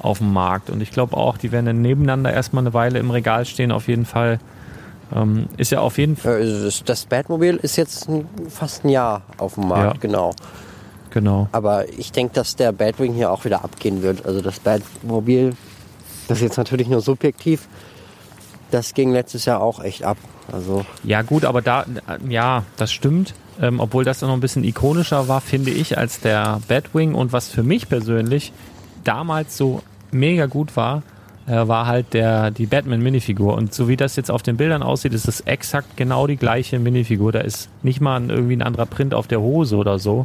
[0.00, 3.10] auf dem Markt und ich glaube auch, die werden dann nebeneinander erstmal eine Weile im
[3.10, 4.38] Regal stehen, auf jeden Fall.
[5.14, 8.08] Ähm, ist ja auf jeden Fall, Äh, Das, das Batmobil ist jetzt
[8.48, 10.00] fast ein Jahr auf dem Markt, Ja.
[10.00, 10.34] genau.
[11.10, 11.48] genau.
[11.52, 14.26] Aber ich denke, dass der Batwing hier auch wieder abgehen wird.
[14.26, 15.52] Also das Batmobil,
[16.28, 17.68] das ist jetzt natürlich nur subjektiv,
[18.70, 20.16] das ging letztes Jahr auch echt ab.
[20.52, 21.84] Also Ja, gut, aber da,
[22.28, 23.34] ja, das stimmt.
[23.60, 27.14] Ähm, obwohl das dann noch ein bisschen ikonischer war, finde ich, als der Batwing.
[27.14, 28.52] Und was für mich persönlich
[29.02, 31.02] damals so mega gut war,
[31.46, 33.54] äh, war halt der, die Batman-Minifigur.
[33.54, 36.78] Und so wie das jetzt auf den Bildern aussieht, ist es exakt genau die gleiche
[36.78, 37.32] Minifigur.
[37.32, 40.24] Da ist nicht mal ein, irgendwie ein anderer Print auf der Hose oder so.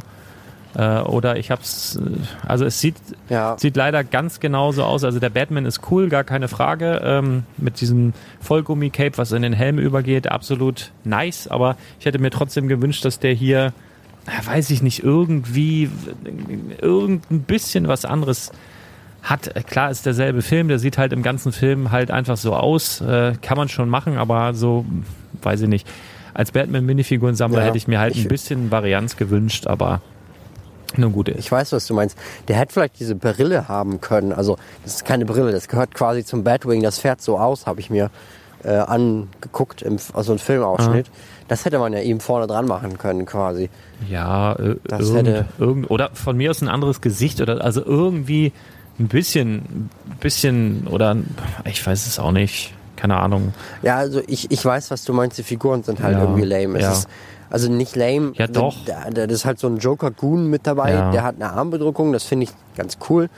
[0.76, 2.00] Äh, oder ich hab's, äh,
[2.48, 2.96] also es sieht,
[3.28, 3.56] Ja.
[3.58, 5.04] sieht leider ganz genauso aus.
[5.04, 7.00] Also der Batman ist cool, gar keine Frage.
[7.04, 11.46] Ähm, mit diesem Vollgummi-Cape, was in den Helm übergeht, absolut nice.
[11.48, 13.72] Aber ich hätte mir trotzdem gewünscht, dass der hier,
[14.26, 15.90] äh, weiß ich nicht, irgendwie
[16.80, 18.50] irgendein bisschen was anderes
[19.22, 19.54] hat.
[19.56, 23.00] Äh, Klar ist derselbe Film, der sieht halt im ganzen Film halt einfach so aus.
[23.00, 24.84] Äh, kann man schon machen, aber so,
[25.42, 25.86] weiß ich nicht.
[26.34, 30.00] Als Batman-Minifigurensammler Ja, hätte ich mir halt ich- ein bisschen Varianz gewünscht, aber
[30.98, 31.28] nun gut.
[31.28, 32.16] Ich weiß, was du meinst.
[32.48, 34.32] Der hätte vielleicht diese Brille haben können.
[34.32, 36.82] Also, das ist keine Brille, das gehört quasi zum Batwing.
[36.82, 38.10] Das fährt so aus, habe ich mir
[38.64, 41.10] äh, angeguckt, im, also ein Filmausschnitt.
[41.48, 43.68] Das hätte man ja ihm vorne dran machen können, quasi.
[44.08, 47.84] Ja, äh, Das irgend, hätte- irgend, oder von mir aus ein anderes Gesicht oder also
[47.84, 48.52] irgendwie
[48.98, 51.16] ein bisschen, bisschen oder
[51.64, 53.52] ich weiß es auch nicht, keine Ahnung.
[53.82, 55.36] Ja, also ich, ich weiß, was du meinst.
[55.38, 56.78] Die Figuren sind halt Ja, irgendwie lame.
[56.78, 56.92] Es ja.
[56.92, 57.08] ist,
[57.52, 58.32] also nicht lame.
[58.36, 58.74] Ja, doch.
[58.86, 60.92] Da, da, das ist halt so ein Joker-Goon mit dabei.
[60.92, 61.10] Ja.
[61.10, 62.14] Der hat eine Armbedruckung.
[62.14, 63.28] Das finde ich ganz cool.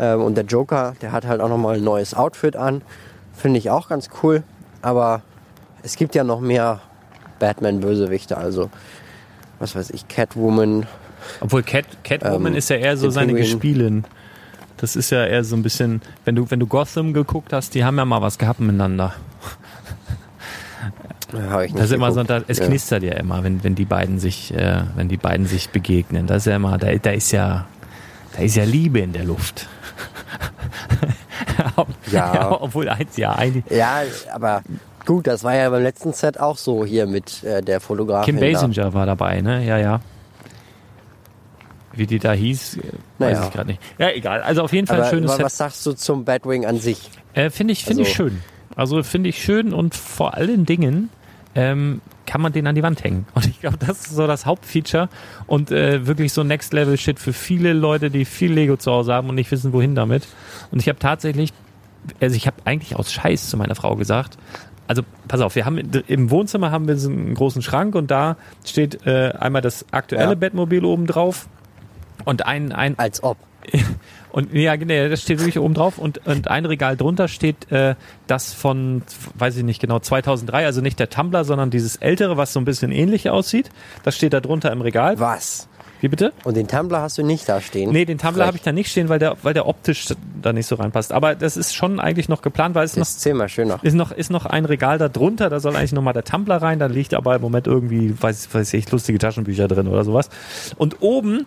[0.00, 2.82] Ähm, und der Joker, der hat halt auch nochmal ein neues Outfit an.
[3.32, 4.42] Finde ich auch ganz cool.
[4.82, 5.22] Aber
[5.84, 6.80] es gibt ja noch mehr
[7.38, 8.36] Batman-Bösewichte.
[8.36, 8.68] Also,
[9.60, 10.86] was weiß ich, Catwoman.
[11.40, 13.44] Obwohl Cat, Catwoman Ähm, ist ja eher so seine Pinguin.
[13.44, 14.04] Gespielin.
[14.76, 17.84] Das ist ja eher so ein bisschen, wenn du, wenn du Gotham geguckt hast, die
[17.84, 19.14] haben ja mal was gehabt miteinander.
[21.34, 22.66] Äh, Hab ich nicht Das ist immer so, da, es Ja.
[22.66, 26.26] knistert ja immer, wenn, wenn die beiden sich, äh, wenn die beiden sich begegnen.
[26.26, 27.66] Das ist ja immer, da, da ist ja,
[28.36, 29.66] da ist ja Liebe in der Luft.
[32.10, 32.50] Ja.
[32.60, 33.64] obwohl eins ja eigentlich.
[33.70, 34.62] Ja, aber
[35.04, 38.36] gut, das war ja beim letzten Set auch so hier mit äh, der Fotografin.
[38.38, 38.52] Kim da.
[38.60, 39.64] Basinger war dabei, ne?
[39.64, 40.00] Ja, ja.
[41.92, 42.84] Wie die da hieß, weiß
[43.18, 43.44] Naja.
[43.46, 43.80] ich gerade nicht.
[43.98, 44.42] Ja, egal.
[44.42, 45.44] Also auf jeden Fall ein Aber schönes wa- Set.
[45.46, 47.10] was sagst du zum Batwing an sich?
[47.32, 48.42] Äh, finde ich, finde ich Also- schön.
[48.76, 51.10] Also finde ich schön und vor allen Dingen
[51.54, 53.26] ähm, kann man den an die Wand hängen.
[53.34, 55.08] Und ich glaube, das ist so das Hauptfeature
[55.46, 59.14] und äh, wirklich so Next Level Shit für viele Leute, die viel Lego zu Hause
[59.14, 60.26] haben und nicht wissen, wohin damit.
[60.70, 61.52] Und ich habe tatsächlich,
[62.20, 64.36] also ich habe eigentlich aus Scheiß zu meiner Frau gesagt,
[64.86, 68.36] also pass auf, wir haben im Wohnzimmer haben wir so einen großen Schrank und da
[68.64, 70.34] steht äh, einmal das aktuelle Ja.
[70.34, 71.48] Bettmobil oben drauf
[72.24, 73.38] und ein, ein Als ob.
[74.36, 77.94] und ja, genau, das steht wirklich oben drauf und, und ein Regal drunter steht äh,
[78.26, 79.00] das von,
[79.36, 82.66] weiß ich nicht genau, 2003, also nicht der Tumblr, sondern dieses ältere, was so ein
[82.66, 83.70] bisschen ähnlich aussieht.
[84.02, 85.18] Das steht da drunter im Regal.
[85.18, 85.68] Was?
[86.00, 86.32] Wie bitte?
[86.44, 87.90] Und den Tumblr hast du nicht da stehen?
[87.90, 90.06] Nee, den Tumblr habe ich da nicht stehen, weil der, weil der optisch
[90.42, 91.12] da nicht so reinpasst.
[91.12, 93.78] Aber das ist schon eigentlich noch geplant, weil es noch Das ist zehnmal schöner.
[93.82, 96.78] ist noch, ist noch ein Regal da drunter, da soll eigentlich nochmal der Tumblr rein,
[96.78, 100.28] da liegt aber im Moment irgendwie, weiß, weiß ich, lustige Taschenbücher drin oder sowas.
[100.76, 101.46] Und oben,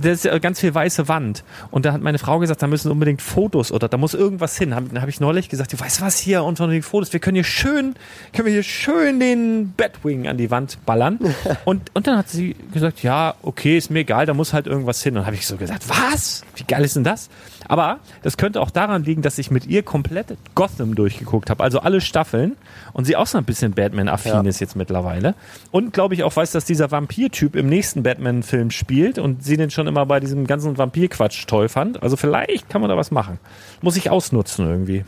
[0.00, 1.44] da ist ja ganz viel weiße Wand.
[1.70, 4.70] Und da hat meine Frau gesagt, da müssen unbedingt Fotos oder da muss irgendwas hin.
[4.70, 7.44] Dann habe ich neulich gesagt, du weißt was hier, unter den Fotos, wir können hier
[7.44, 7.94] schön,
[8.32, 11.18] können wir hier schön den Batwing an die Wand ballern.
[11.64, 15.02] Und, und dann hat sie gesagt, ja, okay, ist mir egal, da muss halt irgendwas
[15.02, 15.16] hin.
[15.16, 16.42] Und habe ich so gesagt, was?
[16.56, 17.28] Wie geil ist denn das?
[17.66, 21.80] Aber das könnte auch daran liegen, dass ich mit ihr komplett Gotham durchgeguckt habe, also
[21.80, 22.56] alle Staffeln
[22.92, 24.40] und sie auch so ein bisschen Batman-affin Ja.
[24.42, 25.34] ist jetzt mittlerweile.
[25.70, 29.70] Und glaube ich auch weiß, dass dieser Vampir-Typ im nächsten Batman-Film spielt und sie den
[29.70, 32.02] schon immer bei diesem ganzen Vampir-Quatsch toll fand.
[32.02, 33.38] Also vielleicht kann man da was machen.
[33.82, 35.04] Muss ich ausnutzen irgendwie.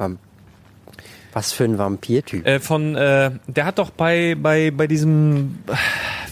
[1.32, 2.44] Was für ein Vampirtyp.
[2.46, 5.58] Äh, von, äh, der hat doch bei, bei, bei diesem,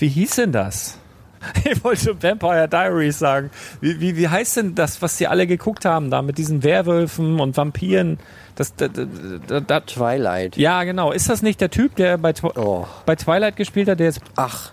[0.01, 0.99] wie hieß denn das?
[1.71, 3.51] Ich wollte Vampire Diaries sagen.
[3.81, 7.41] Wie, wie, wie heißt denn das, was die alle geguckt haben da mit diesen Werwölfen
[7.41, 8.19] und Vampiren?
[8.57, 9.05] Das, da, da,
[9.47, 10.57] da, da, Twilight.
[10.57, 11.13] ja, genau.
[11.13, 12.87] Ist das nicht der Typ, der bei, Twi- Oh.
[13.07, 14.01] bei Twilight gespielt hat?
[14.01, 14.73] Der jetzt, Ach.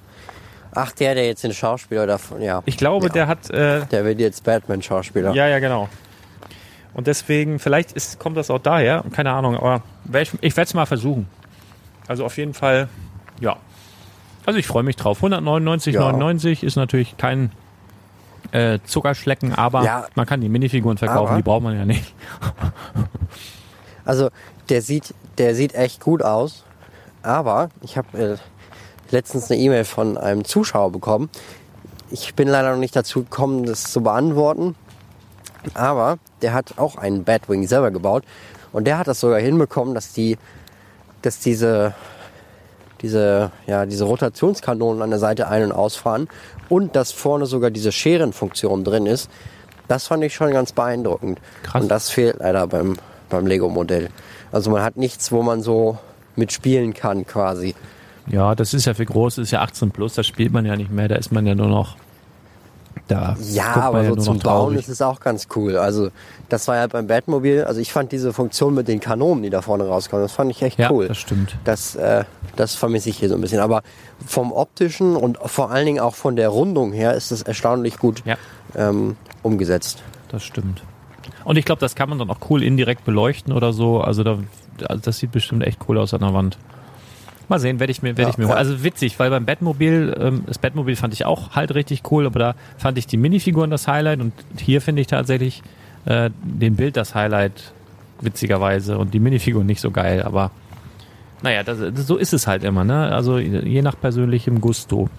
[0.73, 2.62] Ach, der, der jetzt den Schauspieler davon, ja.
[2.65, 3.13] ich glaube, ja.
[3.13, 5.34] der hat, äh, Der wird jetzt Batman-Schauspieler.
[5.34, 5.88] ja, ja, genau.
[6.93, 9.84] Und deswegen, vielleicht ist, kommt das auch daher, keine Ahnung, aber
[10.41, 11.28] ich werde es mal versuchen.
[12.08, 12.89] Also auf jeden Fall,
[13.39, 13.56] ja.
[14.45, 15.21] Also ich freue mich drauf.
[15.23, 17.51] 199,99 ist natürlich kein
[18.51, 20.08] äh, Zuckerschlecken, aber Ja.
[20.15, 22.13] man kann die Minifiguren verkaufen, Aber- die braucht man ja nicht.
[24.05, 24.29] Also,
[24.69, 26.63] der sieht, der sieht echt gut aus.
[27.23, 28.38] Aber ich habe äh,
[29.10, 31.29] letztens eine E-Mail von einem Zuschauer bekommen.
[32.12, 34.75] Ich bin leider noch nicht dazu gekommen, das zu beantworten.
[35.73, 38.23] Aber der hat auch einen Batwing selber gebaut.
[38.71, 40.38] Und der hat das sogar hinbekommen, dass die,
[41.23, 41.95] dass diese,
[43.01, 46.27] diese, ja, diese Rotationskanonen an der Seite ein- und ausfahren
[46.69, 49.29] und dass vorne sogar diese Scherenfunktion drin ist.
[49.88, 51.39] Das fand ich schon ganz beeindruckend.
[51.63, 51.81] Krass.
[51.81, 52.97] Und das fehlt leider beim,
[53.29, 54.10] beim Lego-Modell.
[54.51, 55.97] Also man hat nichts, wo man so
[56.36, 57.75] mitspielen kann quasi.
[58.27, 60.91] Ja, das ist ja für groß, ist ja 18 plus, da spielt man ja nicht
[60.91, 61.95] mehr, da ist man ja nur noch
[63.08, 65.77] Da Ja, aber so nur zum Bauen ist es auch ganz cool.
[65.77, 66.10] Also
[66.49, 69.62] das war ja beim Batmobil, also ich fand diese Funktion mit den Kanonen, die da
[69.62, 71.08] vorne rauskommen, das fand ich echt Ja, cool.
[71.08, 71.55] das stimmt.
[71.65, 72.23] Das, äh,
[72.55, 73.60] das vermisse ich hier so ein bisschen.
[73.60, 73.84] Aber
[74.25, 78.23] vom optischen und vor allen Dingen auch von der Rundung her ist es erstaunlich gut
[78.25, 78.38] Ja.
[78.75, 80.01] ähm, umgesetzt.
[80.29, 80.81] Das stimmt.
[81.43, 84.01] Und ich glaube, das kann man dann auch cool indirekt beleuchten oder so.
[84.01, 84.39] Also, da,
[84.88, 86.58] also das sieht bestimmt echt cool aus an der Wand.
[87.49, 88.47] Mal sehen, werde ich mir, werde Ja, ich mir.
[88.47, 88.53] ja.
[88.55, 92.39] Also witzig, weil beim Batmobil, ähm, das Batmobil fand ich auch halt richtig cool, aber
[92.39, 95.62] da fand ich die Minifiguren das Highlight und hier finde ich tatsächlich
[96.05, 97.73] äh, den Bild das Highlight,
[98.21, 100.51] witzigerweise, und die Minifiguren nicht so geil, aber
[101.41, 101.77] naja, das,
[102.08, 103.12] so ist es halt immer, ne?
[103.13, 105.10] Also je nach persönlichem Gusto.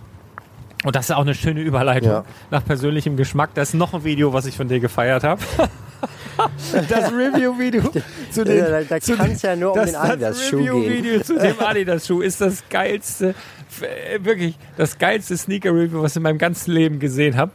[0.84, 2.10] Und das ist auch eine schöne Überleitung.
[2.10, 2.24] Ja.
[2.50, 3.50] Nach persönlichem Geschmack.
[3.54, 5.40] Da ist noch ein Video, was ich von dir gefeiert habe.
[6.88, 7.82] das Review-Video
[8.30, 8.58] zu dem.
[8.64, 11.58] Da- da zu kann's dem- ja nur um das, den Adidas-Schuh Das Review-Video zu dem
[11.60, 13.34] Adidas-Schuh ist das geilste,
[13.80, 17.52] äh, wirklich das geilste Sneaker-Review, was ich in meinem ganzen Leben gesehen habe.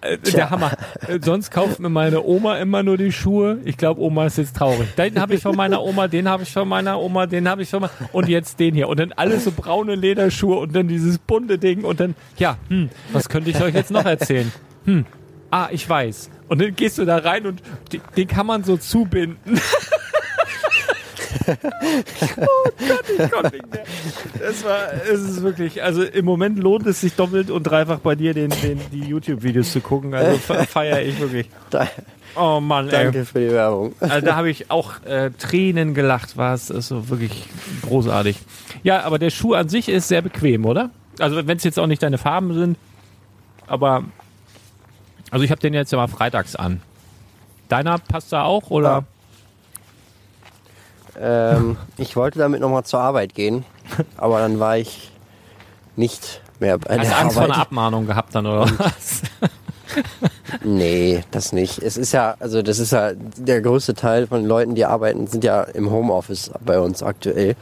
[0.00, 0.72] Äh, Der Hammer.
[1.06, 3.58] Äh, Sonst kauft mir meine Oma immer nur die Schuhe.
[3.64, 4.94] Ich glaube, Oma ist jetzt traurig.
[4.96, 7.70] Den habe ich von meiner Oma, den habe ich von meiner Oma, den habe ich
[7.70, 8.88] von meiner und jetzt den hier.
[8.88, 12.88] Und dann alles so braune Lederschuhe und dann dieses bunte Ding und dann, ja, hm,
[13.12, 14.50] was könnte ich euch jetzt noch erzählen?
[14.84, 15.06] Hm,
[15.52, 16.30] ah, ich weiß.
[16.48, 17.62] Und dann gehst du da rein und
[17.92, 19.38] den, den kann man so zubinden.
[21.48, 23.84] oh Gott, ich konnte nicht mehr.
[24.38, 28.14] Das war, es ist wirklich, also im Moment lohnt es sich doppelt und dreifach bei
[28.14, 30.14] dir, den, den, die YouTube-Videos zu gucken.
[30.14, 31.48] Also fe- feiere ich wirklich.
[32.34, 32.92] Oh Mann, ey.
[33.04, 33.94] danke für die Werbung.
[34.00, 37.44] Also da habe ich auch äh, Tränen gelacht, war es ist so wirklich
[37.82, 38.38] großartig.
[38.82, 40.90] Ja, aber der Schuh an sich ist sehr bequem, oder?
[41.18, 42.78] Also wenn es jetzt auch nicht deine Farben sind,
[43.66, 44.04] aber
[45.32, 46.80] also ich habe den jetzt ja mal freitags an.
[47.68, 49.04] Deiner passt da auch oder?
[51.18, 53.64] Ähm, ich wollte damit nochmal zur Arbeit gehen,
[54.16, 55.10] aber dann war ich
[55.96, 57.54] nicht mehr bei Hast der du Angst vor Arbeit.
[57.54, 59.22] einer Abmahnung gehabt dann oder was?
[60.64, 61.78] Nee, das nicht.
[61.78, 65.44] Es ist ja, also das ist ja der größte Teil von Leuten, die arbeiten, sind
[65.44, 67.56] ja im Homeoffice bei uns aktuell.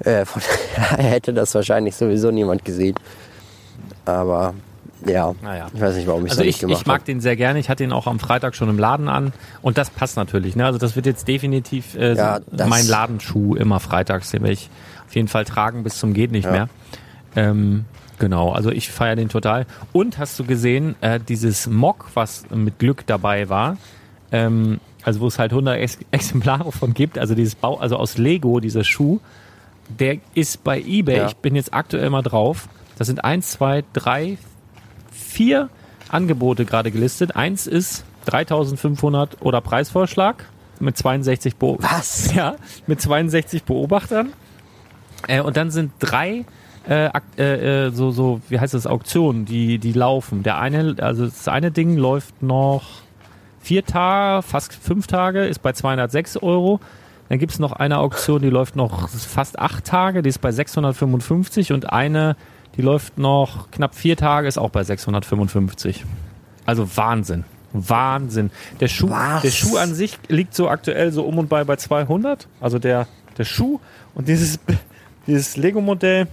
[0.00, 0.42] Äh, von
[0.76, 2.96] daher hätte das wahrscheinlich sowieso niemand gesehen.
[4.04, 4.54] Aber
[5.06, 5.66] ja, Naja.
[5.74, 7.04] ich weiß nicht, warum ich Also ich, gemacht ich mag habe.
[7.06, 7.58] den sehr gerne.
[7.58, 9.32] Ich hatte ihn auch am Freitag schon im Laden an
[9.62, 10.56] und das passt natürlich.
[10.56, 10.64] Ne?
[10.66, 14.30] Also das wird jetzt definitiv äh, Ja, mein Ladenschuh immer freitags.
[14.30, 14.70] Den werde ich
[15.06, 16.50] auf jeden Fall tragen bis zum geht nicht Ja.
[16.52, 16.68] mehr.
[17.36, 17.84] Ähm,
[18.18, 19.66] genau, also ich feiere den total.
[19.92, 23.76] Und hast du gesehen, äh, dieses Mock, was mit Glück dabei war,
[24.32, 28.18] ähm, also wo es halt 100 Ex Exemplare von gibt, also dieses Bau, also aus
[28.18, 29.18] Lego, dieser Schuh,
[29.88, 31.26] der ist bei eBay, Ja.
[31.26, 34.36] ich bin jetzt aktuell mal drauf, das sind eins, zwei, drei,
[35.30, 35.68] vier
[36.08, 37.36] Angebote gerade gelistet.
[37.36, 40.44] Eins ist 3500 oder Preisvorschlag
[40.80, 42.34] mit 62 Be Was?
[42.34, 44.32] Ja, mit 62 Beobachtern.
[45.28, 46.44] Äh, und dann sind drei
[46.88, 50.42] äh, äh, äh, so so wie heißt das Auktionen, die die laufen.
[50.42, 52.82] Der eine also das eine Ding läuft noch
[53.60, 56.80] vier Tage, fast fünf Tage, ist bei 206 Euro.
[57.28, 61.72] Dann gibt's noch eine Auktion, die läuft noch fast acht Tage, die ist bei 655
[61.72, 62.36] und eine,
[62.76, 66.04] die läuft noch knapp vier Tage, ist auch bei 655.
[66.66, 67.44] Also Wahnsinn.
[67.72, 68.50] Wahnsinn.
[68.80, 69.42] Der Schuh, Was?
[69.42, 72.48] der Schuh an sich liegt so aktuell so um und bei bei 200.
[72.60, 73.06] Also der,
[73.38, 73.80] der Schuh
[74.14, 74.58] und dieses,
[75.26, 76.26] dieses Lego-Modell,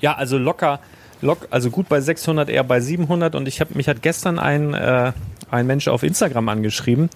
[0.00, 0.80] ja, also locker,
[1.20, 3.34] lock, also gut bei 600, eher bei 700.
[3.34, 5.12] Und ich habe mich hat gestern ein, äh,
[5.50, 7.10] ein Mensch auf Instagram angeschrieben,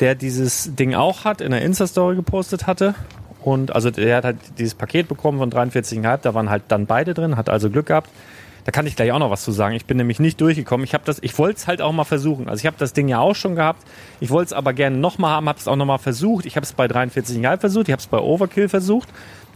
[0.00, 2.94] der dieses Ding auch hat, in der Insta-Story gepostet hatte.
[3.46, 7.14] Und also der hat halt dieses Paket bekommen von 43,5, da waren halt dann beide
[7.14, 8.10] drin, hat also Glück gehabt.
[8.64, 9.76] Da kann ich gleich auch noch was zu sagen.
[9.76, 10.82] Ich bin nämlich nicht durchgekommen.
[10.82, 12.48] Ich habe das, ich wollte es halt auch mal versuchen.
[12.48, 13.86] Also ich habe das Ding ja auch schon gehabt.
[14.18, 16.44] Ich wollte es aber gerne nochmal haben, habe es auch nochmal versucht.
[16.44, 19.08] Ich habe es bei 43,5 versucht, ich habe es bei Overkill versucht.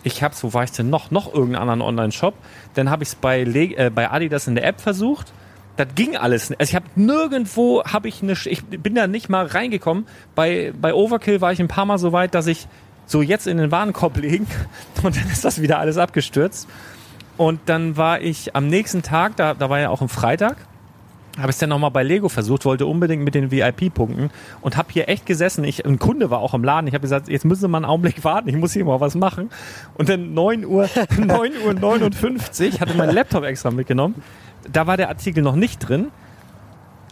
[0.04, 1.10] Ich habe es, wo war ich denn noch?
[1.10, 2.34] Noch irgendeinen anderen Online-Shop.
[2.74, 5.32] Dann habe ich es bei, Le äh, bei Adidas in der App versucht.
[5.76, 6.52] Das ging alles.
[6.52, 8.36] Also ich habe nirgendwo habe ich eine.
[8.44, 10.06] Ich bin da nicht mal reingekommen.
[10.36, 12.68] Bei bei Overkill war ich ein paar Mal so weit, dass ich
[13.10, 14.46] so jetzt in den Warenkorb legen
[15.02, 16.68] und dann ist das wieder alles abgestürzt.
[17.36, 20.56] Und dann war ich am nächsten Tag, da, da war ja auch ein Freitag,
[21.38, 24.88] habe ich es dann nochmal bei Lego versucht, wollte unbedingt mit den VIP-Punkten und habe
[24.92, 25.64] hier echt gesessen.
[25.64, 26.86] Ich, ein Kunde war auch im Laden.
[26.86, 29.14] Ich habe gesagt, jetzt müssen Sie mal einen Augenblick warten, ich muss hier mal was
[29.14, 29.50] machen.
[29.94, 34.22] Und dann 9 Uhr, 9 Uhr 59, hatte mein Laptop extra mitgenommen.
[34.70, 36.08] Da war der Artikel noch nicht drin.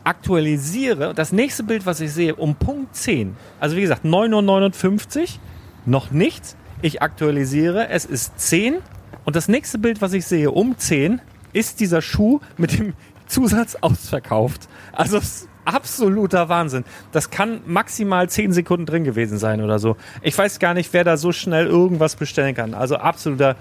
[0.04, 1.14] Aktualisiere.
[1.14, 3.36] Das nächste Bild, was ich sehe, um Punkt 10.
[3.60, 5.40] Also wie gesagt, 9 Uhr 59,
[5.88, 6.56] noch nichts.
[6.82, 8.76] Ich aktualisiere, es ist 10.
[9.24, 11.20] Und das nächste Bild, was ich sehe, um 10,
[11.52, 12.94] ist dieser Schuh mit dem
[13.26, 14.68] Zusatz ausverkauft.
[14.92, 15.20] Also
[15.64, 16.84] absoluter Wahnsinn.
[17.12, 19.96] Das kann maximal 10 Sekunden drin gewesen sein oder so.
[20.22, 22.74] Ich weiß gar nicht, wer da so schnell irgendwas bestellen kann.
[22.74, 23.56] Also absoluter,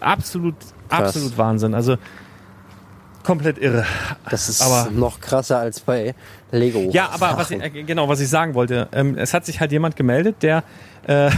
[0.00, 0.54] absolut,
[0.88, 1.00] Krass.
[1.08, 1.74] absolut Wahnsinn.
[1.74, 1.96] Also
[3.22, 3.84] komplett irre.
[4.28, 6.14] Das ist Aber- noch krasser als bei
[6.50, 6.90] Lego.
[6.90, 9.72] Ja, aber was ich, äh, genau, was ich sagen wollte, ähm, es hat sich halt
[9.72, 10.62] jemand gemeldet, der,
[11.06, 11.30] äh,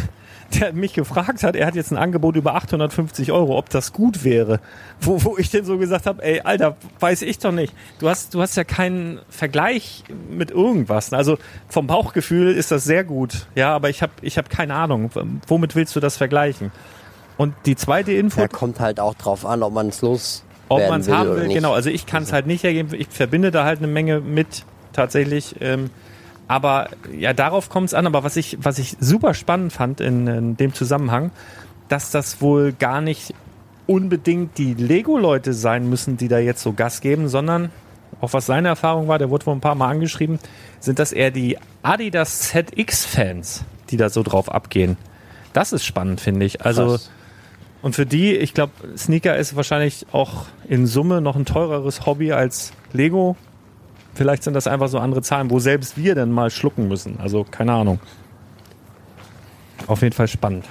[0.54, 4.24] der mich gefragt hat, er hat jetzt ein Angebot über 850 Euro, ob das gut
[4.24, 4.60] wäre.
[5.00, 7.74] Wo, wo ich denn so gesagt habe, ey, Alter, weiß ich doch nicht.
[7.98, 11.12] Du hast, du hast ja keinen Vergleich mit irgendwas.
[11.12, 15.10] Also vom Bauchgefühl ist das sehr gut, ja, aber ich habe ich hab keine Ahnung.
[15.46, 16.72] Womit willst du das vergleichen?
[17.36, 20.88] Und die zweite Info, Ja, kommt halt auch drauf an, ob man es los ob
[20.88, 21.72] man es haben will, genau.
[21.72, 22.90] Also ich kann es halt nicht ergeben.
[22.92, 25.56] Ich verbinde da halt eine Menge mit tatsächlich.
[25.60, 25.90] Ähm,
[26.48, 28.06] aber ja, darauf kommt es an.
[28.06, 31.30] Aber was ich, was ich super spannend fand in, in dem Zusammenhang,
[31.88, 33.34] dass das wohl gar nicht
[33.86, 37.70] unbedingt die Lego-Leute sein müssen, die da jetzt so Gas geben, sondern
[38.20, 40.38] auch was seine Erfahrung war, der wurde wohl ein paar Mal angeschrieben,
[40.80, 44.96] sind das eher die Adidas ZX-Fans, die da so drauf abgehen.
[45.52, 46.64] Das ist spannend, finde ich.
[46.64, 47.10] Also Krass.
[47.82, 52.32] und für die, ich glaube, Sneaker ist wahrscheinlich auch in Summe noch ein teureres Hobby
[52.32, 53.36] als Lego.
[54.18, 57.20] Vielleicht sind das einfach so andere Zahlen, wo selbst wir dann mal schlucken müssen.
[57.20, 58.00] Also keine Ahnung.
[59.86, 60.64] Auf jeden Fall spannend.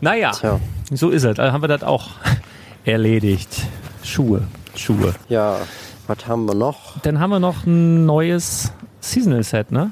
[0.00, 0.60] Naja, Tja.
[0.92, 1.36] so ist es.
[1.40, 2.10] Also haben wir das auch
[2.84, 3.66] erledigt.
[4.04, 4.42] Schuhe,
[4.76, 5.16] Schuhe.
[5.28, 5.56] Ja,
[6.06, 7.00] was haben wir noch?
[7.00, 9.90] Dann haben wir noch ein neues Seasonal Set, ne?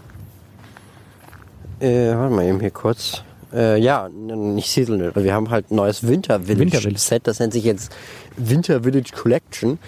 [1.81, 3.24] Äh, warte mal eben hier kurz.
[3.53, 5.11] Äh, ja, nicht Seasonal.
[5.16, 7.00] Wir haben halt ein neues Winter Village, Winter Village.
[7.00, 7.27] Set.
[7.27, 7.92] Das nennt sich jetzt
[8.37, 9.81] Winter Village Collection.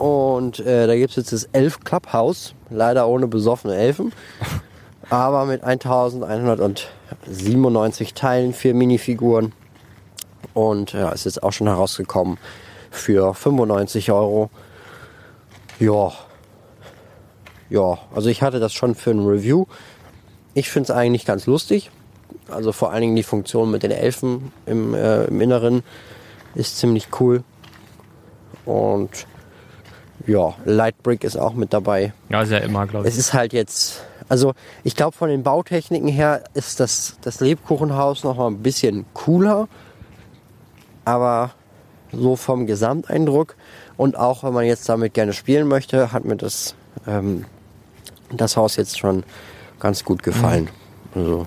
[0.00, 2.54] Und äh, da gibt es jetzt das Elf Clubhouse.
[2.70, 4.14] Leider ohne besoffene Elfen.
[5.10, 9.52] aber mit 1197 Teilen, vier Minifiguren.
[10.54, 12.38] Und ja, ist jetzt auch schon herausgekommen
[12.90, 14.48] für 95 Euro.
[15.78, 16.12] Ja.
[17.68, 19.66] Ja, also ich hatte das schon für ein Review.
[20.54, 21.90] Ich finde es eigentlich ganz lustig.
[22.48, 25.82] Also vor allen Dingen die Funktion mit den Elfen im, äh, im Inneren
[26.54, 27.44] ist ziemlich cool.
[28.64, 29.26] Und
[30.26, 32.12] ja, Lightbrick ist auch mit dabei.
[32.28, 34.54] Ja, ist ja immer, glaube Es ist halt jetzt, also
[34.84, 39.68] ich glaube von den Bautechniken her ist das, das Lebkuchenhaus noch mal ein bisschen cooler.
[41.04, 41.50] Aber
[42.12, 43.56] so vom Gesamteindruck
[43.96, 46.74] und auch wenn man jetzt damit gerne spielen möchte, hat mir das,
[47.06, 47.44] ähm,
[48.32, 49.24] das Haus jetzt schon
[49.78, 50.68] ganz gut gefallen.
[51.14, 51.46] Also,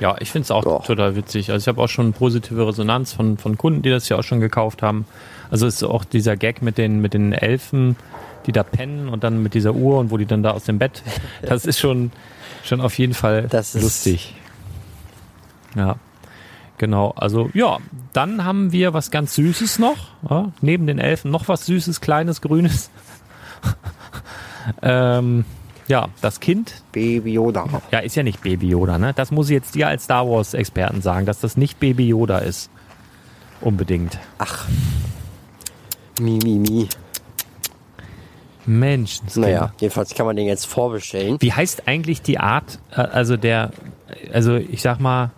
[0.00, 0.84] Ja, ich finde es auch Doch.
[0.86, 1.50] total witzig.
[1.50, 4.40] Also ich habe auch schon positive Resonanz von, von Kunden, die das ja auch schon
[4.40, 5.06] gekauft haben.
[5.50, 7.96] Also ist auch dieser Gag mit den, mit den Elfen,
[8.46, 10.78] die da pennen und dann mit dieser Uhr und wo die dann da aus dem
[10.78, 11.02] Bett.
[11.42, 12.10] Das ist schon,
[12.64, 14.34] schon auf jeden Fall Das ist- lustig.
[15.74, 15.96] Ja.
[16.78, 17.78] Genau, also ja,
[18.12, 19.96] dann haben wir was ganz Süßes noch,
[20.30, 22.88] ja, neben den Elfen noch was Süßes, kleines, grünes.
[24.82, 25.44] ähm,
[25.88, 27.66] ja, das Kind Baby Yoda.
[27.90, 29.12] ja, ist ja nicht Baby Yoda, ne?
[29.12, 32.38] Das muss ich jetzt dir als Star Wars Experten sagen, dass das nicht Baby Yoda
[32.38, 32.70] ist.
[33.60, 34.18] Unbedingt.
[36.20, 36.88] Mi, mi, mi.
[38.66, 39.20] Mensch.
[39.34, 41.38] Naja, jedenfalls kann man den jetzt vorbestellen.
[41.40, 43.70] Wie heißt eigentlich die Art, äh, also der,
[44.32, 45.30] also ich sag mal,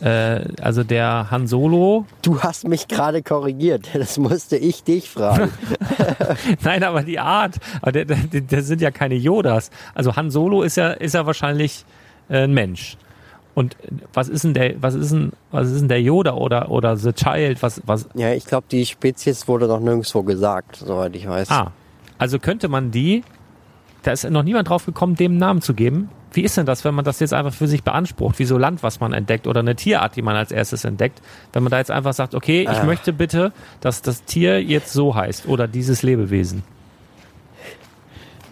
[0.00, 3.88] äh, also der Han Solo, Du hast mich gerade korrigiert.
[3.94, 5.52] Das musste ich dich fragen.
[6.62, 9.70] nein, aber die Art, aber der sind ja keine Yodas.
[9.94, 11.84] Also Han Solo ist ja, ist ja wahrscheinlich
[12.28, 12.96] äh, ein Mensch.
[13.56, 13.74] Und
[14.12, 17.12] was ist denn der, was ist denn, was ist denn der Yoda oder, oder The
[17.14, 21.50] Child, was, was, ja, ich glaube, die Spezies wurde noch nirgendwo gesagt, soweit ich weiß.
[21.50, 21.72] Ah,
[22.18, 23.24] also könnte man die,
[24.02, 26.10] da ist noch niemand drauf gekommen, dem einen Namen zu geben.
[26.32, 28.82] Wie ist denn das, wenn man das jetzt einfach für sich beansprucht, wie so Land,
[28.82, 31.22] was man entdeckt oder eine Tierart, die man als erstes entdeckt,
[31.54, 32.84] wenn man da jetzt einfach sagt, okay, ich Ah.
[32.84, 36.62] möchte bitte, dass das Tier jetzt so heißt oder dieses Lebewesen.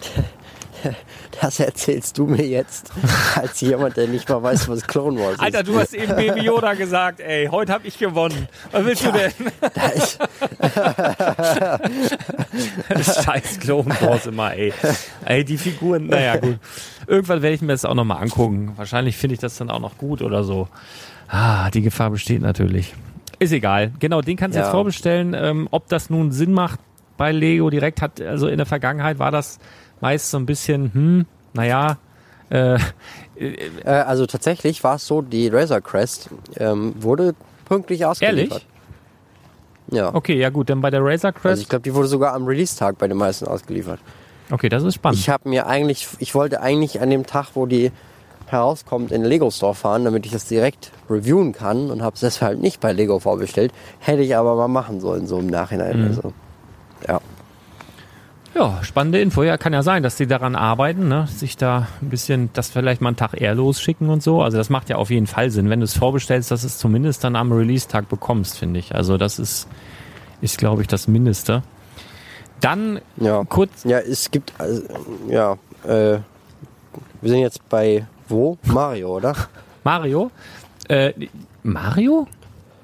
[1.41, 2.91] Das erzählst du mir jetzt
[3.37, 5.41] als jemand, der nicht mal weiß, was Clone Wars ist.
[5.41, 8.49] Alter, du hast eben Baby Yoda gesagt, ey, heute habe ich gewonnen.
[8.73, 9.33] Was willst du denn?
[9.75, 10.19] Da ist,
[13.25, 14.73] Scheiß Clone Wars immer, ey.
[15.25, 16.59] Ey, die Figuren, naja, gut.
[17.07, 18.73] Irgendwann werde ich mir das auch nochmal angucken.
[18.77, 20.69] Wahrscheinlich finde ich das dann auch noch gut oder so.
[21.29, 22.95] Ah, die Gefahr besteht natürlich.
[23.39, 23.93] Ist egal.
[23.99, 24.67] Genau, den kannst du Ja.
[24.67, 25.35] jetzt vorbestellen.
[25.35, 26.79] Ähm, ob das nun Sinn macht
[27.17, 29.59] bei Lego direkt hat, also in der Vergangenheit war das
[30.05, 31.97] meist so ein bisschen, hm, naja,
[32.51, 32.75] äh,
[33.37, 38.67] äh, also tatsächlich war es so, die Razor Crest ähm, wurde pünktlich ausgeliefert.
[39.91, 40.15] Ja.
[40.15, 42.45] okay, ja gut, dann bei der Razor Also Crest, ich glaube, die wurde sogar am
[42.45, 43.99] Release-Tag bei den meisten ausgeliefert.
[44.51, 45.19] okay, das ist spannend.
[45.19, 47.91] Ich habe mir eigentlich, ich wollte eigentlich an dem Tag, wo die
[48.49, 52.21] herauskommt, in den Lego Store fahren, damit ich das direkt reviewen kann und habe es
[52.21, 53.73] deshalb nicht bei Lego vorbestellt.
[54.01, 56.01] Hätte ich aber mal machen sollen, so im Nachhinein.
[56.03, 56.07] Mhm.
[56.09, 56.33] Also,
[57.09, 57.21] ja.
[58.55, 59.43] Ja, spannende Info.
[59.43, 61.27] Ja, kann ja sein, dass die daran arbeiten, ne?
[61.27, 64.43] sich da ein bisschen, das vielleicht mal einen Tag eher losschicken und so.
[64.43, 67.25] Also das macht ja auf jeden Fall Sinn, wenn du es vorbestellst, dass es zumindest
[67.25, 68.95] dann am Release-Tag bekommst, finde ich.
[68.95, 69.67] Also das ist,
[70.41, 71.63] ist glaube ich, das Mindeste.
[72.61, 73.43] Dann Ja.
[73.45, 74.83] kurz, Ja, es gibt, also,
[75.29, 76.19] ja, äh,
[77.21, 78.57] wir sind jetzt bei wo?
[78.63, 79.35] Mario, oder?
[79.83, 80.31] Mario.
[80.89, 81.13] Äh,
[81.65, 82.29] Mario?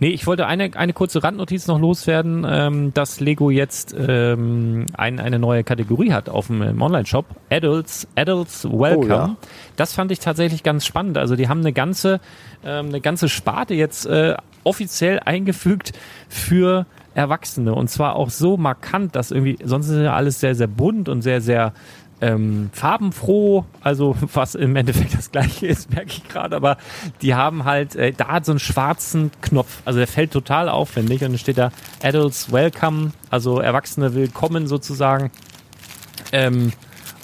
[0.01, 5.21] Nee, ich wollte eine, eine kurze Randnotiz noch loswerden, ähm, dass Lego jetzt ähm, ein,
[5.21, 7.27] eine neue Kategorie hat auf dem im Online-Shop.
[7.51, 9.05] Adults, Adults Welcome.
[9.05, 9.37] Oh, ja.
[9.77, 11.19] Das fand ich tatsächlich ganz spannend.
[11.19, 12.21] Also die haben eine ganze,
[12.65, 15.93] ähm, eine ganze Sparte jetzt äh, offiziell eingefügt
[16.31, 17.75] für Erwachsene.
[17.75, 21.23] Und zwar auch so markant, dass irgendwie, sonst ist ja alles sehr, sehr bunt und
[21.23, 21.75] sehr, sehr
[22.21, 26.77] ähm, farbenfroh, also was im Endeffekt das gleiche ist, merke ich gerade, aber
[27.23, 31.23] die haben halt, äh, da hat so einen schwarzen Knopf, also der fällt total aufwendig
[31.23, 31.71] und dann steht da
[32.03, 35.31] Adults Welcome, also Erwachsene willkommen sozusagen.
[36.33, 36.73] Ähm,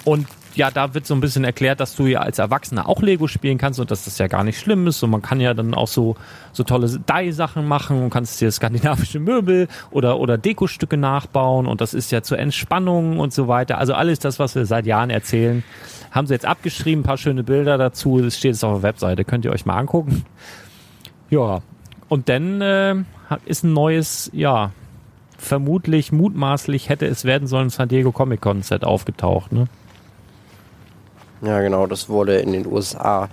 [0.03, 0.27] und
[0.57, 3.57] ja, da wird so ein bisschen erklärt, dass du ja als Erwachsener auch Lego spielen
[3.57, 5.87] kannst und dass das ja gar nicht schlimm ist und man kann ja dann auch
[5.87, 6.15] so,
[6.51, 11.93] so tolle Dye-Sachen machen und kannst dir skandinavische Möbel oder, oder Dekostücke nachbauen und das
[11.93, 13.77] ist ja zur Entspannung und so weiter.
[13.77, 15.63] Also alles das, was wir seit Jahren erzählen,
[16.11, 19.25] haben sie jetzt abgeschrieben, ein paar schöne Bilder dazu, das steht jetzt auf der Webseite,
[19.25, 20.25] könnt ihr euch mal angucken.
[21.29, 21.61] Ja,
[22.09, 22.95] und dann äh,
[23.45, 24.71] ist ein neues, ja,
[25.37, 29.67] vermutlich, mutmaßlich hätte es werden sollen, San Diego Comic Con Set aufgetaucht, ne?
[31.41, 33.29] Ja, genau, das wurde in den USA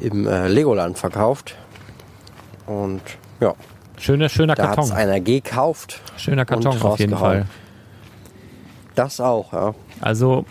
[0.00, 1.56] im äh, Legoland verkauft.
[2.66, 3.02] Und
[3.40, 3.54] ja,
[4.00, 4.92] Schöner, schöner da hat es Karton.
[4.96, 6.00] einer gekauft.
[6.16, 7.16] Schöner Karton auf jeden.
[7.16, 7.46] Fall.
[8.94, 9.74] Das auch, ja.
[10.00, 10.44] Also,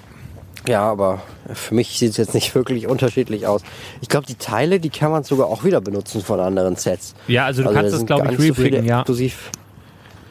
[0.68, 1.22] Ja, aber
[1.54, 3.62] für mich sieht es jetzt nicht wirklich unterschiedlich aus.
[4.02, 7.16] Ich glaube, die Teile, die kann man sogar auch wieder benutzen von anderen Sets.
[7.28, 9.00] ja, also du da kannst das, sind glaube ich, nicht so rebringen, ja.
[9.00, 9.52] Exklusiv.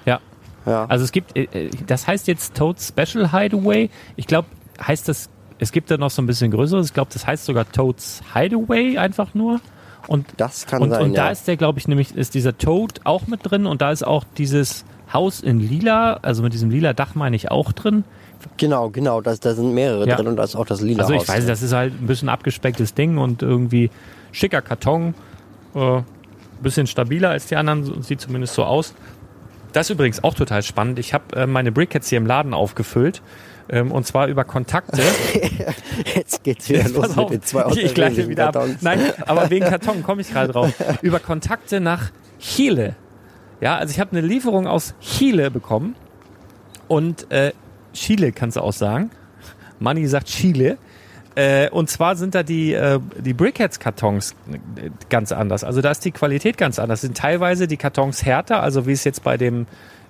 [0.05, 0.21] ja.
[0.67, 0.85] Ja.
[0.87, 3.89] Also es gibt, äh, äh, das heißt jetzt Toad Special Hideaway.
[4.17, 4.49] Ich glaube,
[4.85, 6.89] heißt das, es gibt da noch so ein bisschen größeres.
[6.89, 9.61] Ich glaube, das heißt sogar Toads Hideaway einfach nur.
[10.09, 11.31] Und, Das kann und, sein, und da ja.
[11.33, 14.25] ist der, glaube ich, nämlich, ist dieser Toad auch mit drin und da ist auch
[14.39, 18.05] dieses Haus in lila, also mit diesem lila Dach meine ich auch drin.
[18.57, 19.21] Genau, genau.
[19.21, 20.17] Da, da sind mehrere Ja.
[20.17, 21.49] drin und da ist auch das lila Also ich Haus weiß, drin.
[21.49, 23.91] das ist halt ein bisschen abgespecktes Ding und irgendwie
[24.33, 25.15] schicker Karton.
[25.75, 26.03] Äh,
[26.63, 28.95] bisschen stabiler als die anderen, sieht zumindest so aus.
[29.73, 30.99] Das ist übrigens auch total spannend.
[30.99, 33.21] Ich habe äh, meine Brickheads hier im Laden aufgefüllt.
[33.69, 35.03] Ähm, und zwar über Kontakte.
[36.15, 38.69] Jetzt geht's wieder los Pass mit auf, den zwei ich, ich gleite unterschiedlichen wieder ab.
[38.81, 40.73] Nein, aber wegen Karton komme ich gerade drauf.
[41.03, 42.95] Über Kontakte nach Chile.
[43.61, 45.97] Ja, also ich habe eine Lieferung aus Chile bekommen.
[46.89, 47.53] Und äh,
[47.93, 49.11] Chile kannst du auch sagen.
[49.79, 50.79] Manni sagt Chile.
[51.35, 55.65] Äh, und zwar sind da die, äh, die Brickheads-Kartons äh, ganz anders.
[55.65, 57.03] Also da ist die Qualität ganz anders.
[57.03, 59.67] Sind teilweise die Kartons härter, also wie es jetzt bei dem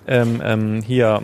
[0.07, 1.21] ähm, ähm, hier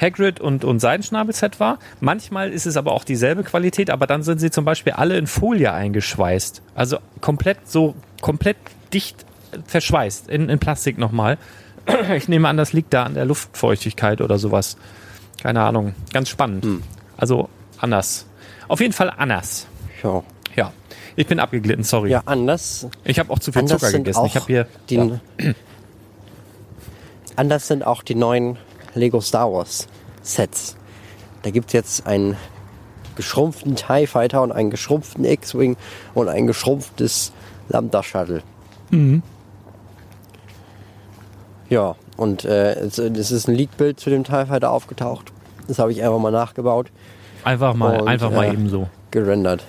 [0.00, 1.78] Hagrid und, und Seidenschnabelset war.
[2.00, 5.26] Manchmal ist es aber auch dieselbe Qualität, aber dann sind sie zum Beispiel alle in
[5.26, 6.62] Folie eingeschweißt.
[6.74, 8.56] Also komplett so, komplett
[8.92, 9.24] dicht
[9.66, 11.38] verschweißt, in, in Plastik nochmal.
[12.16, 14.76] Ich nehme an, das liegt da an der Luftfeuchtigkeit oder sowas.
[15.40, 15.94] Keine Ahnung.
[16.12, 16.66] Ganz spannend.
[17.16, 18.26] Also anders.
[18.66, 19.68] Auf jeden Fall anders.
[20.02, 20.24] Ja.
[20.56, 20.72] Ja.
[21.14, 22.10] Ich bin abgeglitten, sorry.
[22.10, 24.24] ja, anders, Ich habe auch zu viel Zucker gegessen.
[24.26, 24.66] Ich habe hier.
[24.90, 24.98] die,
[27.36, 28.58] anders sind auch die neuen
[28.96, 29.86] Lego Star Wars
[30.22, 30.76] Sets.
[31.42, 32.36] Da gibt's jetzt einen
[33.14, 35.76] geschrumpften TIE Fighter und einen geschrumpften X-Wing
[36.14, 37.32] und ein geschrumpftes
[37.68, 38.42] Lambda Shuttle.
[38.90, 39.22] Mhm.
[41.68, 45.32] Ja, und äh, es, es ist ein Leak-Bild zu dem TIE Fighter aufgetaucht.
[45.66, 46.90] Das habe ich einfach mal nachgebaut,
[47.46, 48.88] Einfach mal, Und, einfach mal äh, eben so.
[49.12, 49.64] gerendert.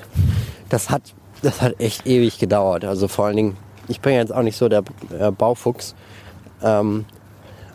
[0.70, 1.14] Das hat,
[1.44, 2.84] das hat echt ewig gedauert.
[2.86, 3.58] Also vor allen Dingen,
[3.88, 4.84] ich bin jetzt auch nicht so der
[5.20, 5.94] äh, Baufuchs.
[6.64, 7.06] Ähm,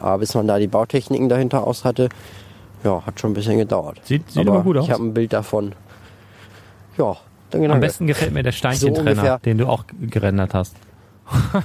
[0.02, 2.08] aber bis man da die Bautechniken dahinter aus hatte,
[2.84, 4.00] ja, hat schon ein bisschen gedauert.
[4.04, 4.84] Sieht- sieht aber gut aus.
[4.86, 5.72] Ich habe ein Bild davon.
[6.98, 7.16] Ja,
[7.50, 7.74] dann genau.
[7.74, 9.38] Am besten gefällt mir der Steinchentrenner, ungefähr.
[9.38, 10.74] den du auch gerendert hast.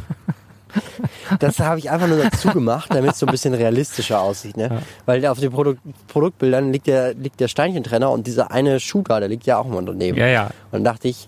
[1.40, 4.58] Das habe ich einfach nur dazu gemacht, damit es so ein bisschen realistischer aussieht.
[4.58, 4.84] Ne?
[5.06, 8.80] Weil auf den Produkt, Produktbildern liegt der, liegt der Steinchentrenner und dieser eine
[9.20, 10.18] der liegt ja auch immer daneben.
[10.18, 10.44] Ja, ja.
[10.46, 11.28] Und dann dachte ich,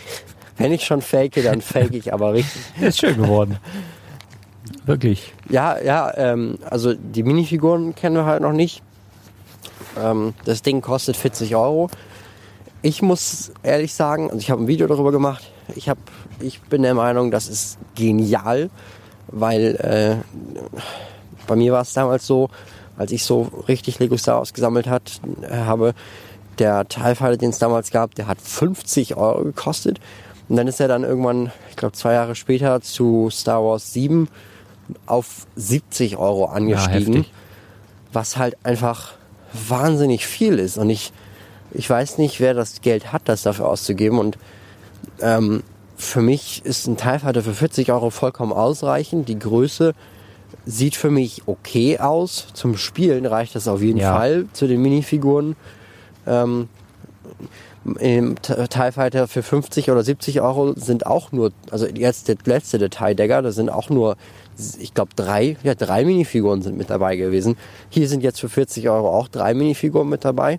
[0.56, 2.62] wenn ich schon fake, dann fake ich aber richtig.
[2.80, 3.58] Ist schön geworden.
[4.86, 5.34] Wirklich.
[5.48, 8.82] Ja, ja, ähm, also die Minifiguren kennen wir halt noch nicht.
[9.96, 11.90] Ähm, das Ding kostet 40 Euro.
[12.82, 15.50] Ich muss ehrlich sagen, also ich habe ein Video darüber gemacht.
[15.74, 15.98] Ich, hab,
[16.40, 18.70] ich bin der Meinung, das ist genial,
[19.28, 20.16] weil äh,
[21.46, 22.50] bei mir war es damals so,
[22.96, 25.94] als ich so richtig Lego Star Wars gesammelt hat, äh, habe,
[26.58, 30.00] der TIE den es damals gab, der hat 50 Euro gekostet.
[30.48, 34.28] Und dann ist er dann irgendwann, ich glaube zwei Jahre später, zu Star Wars 7
[35.06, 37.14] auf 70 Euro angestiegen.
[37.14, 37.32] heftig.
[38.12, 39.12] was halt einfach
[39.52, 40.78] wahnsinnig viel ist.
[40.78, 41.12] Und ich,
[41.72, 44.18] ich weiß nicht, wer das Geld hat, das dafür auszugeben.
[44.18, 44.38] Und
[45.20, 45.62] ähm,
[45.96, 49.28] für mich ist ein TIE Fighter für 40 Euro vollkommen ausreichend.
[49.28, 49.94] Die Größe
[50.64, 52.48] Sieht für mich okay aus.
[52.52, 54.14] Zum Spielen reicht das auf jeden Ja.
[54.16, 55.56] Fall zu den Minifiguren.
[56.26, 56.68] Ähm,
[58.00, 62.78] im TIE Fighter für 50 oder 70 Euro sind auch nur, also jetzt der letzte
[62.78, 64.16] der TIE Dagger, da sind auch nur,
[64.78, 67.56] ich glaube drei, ja drei Minifiguren sind mit dabei gewesen.
[67.88, 70.58] Hier sind jetzt für 40 Euro auch drei Minifiguren mit dabei.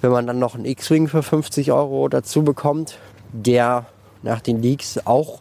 [0.00, 2.98] Wenn man dann noch einen X-Wing für 50 Euro dazu bekommt,
[3.32, 3.86] der
[4.22, 5.40] nach den Leaks auch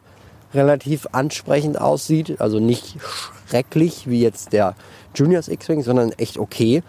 [0.53, 2.97] relativ ansprechend aussieht, also nicht
[3.47, 4.75] schrecklich wie jetzt der
[5.15, 6.83] Juniors X-Wing, sondern echt okay.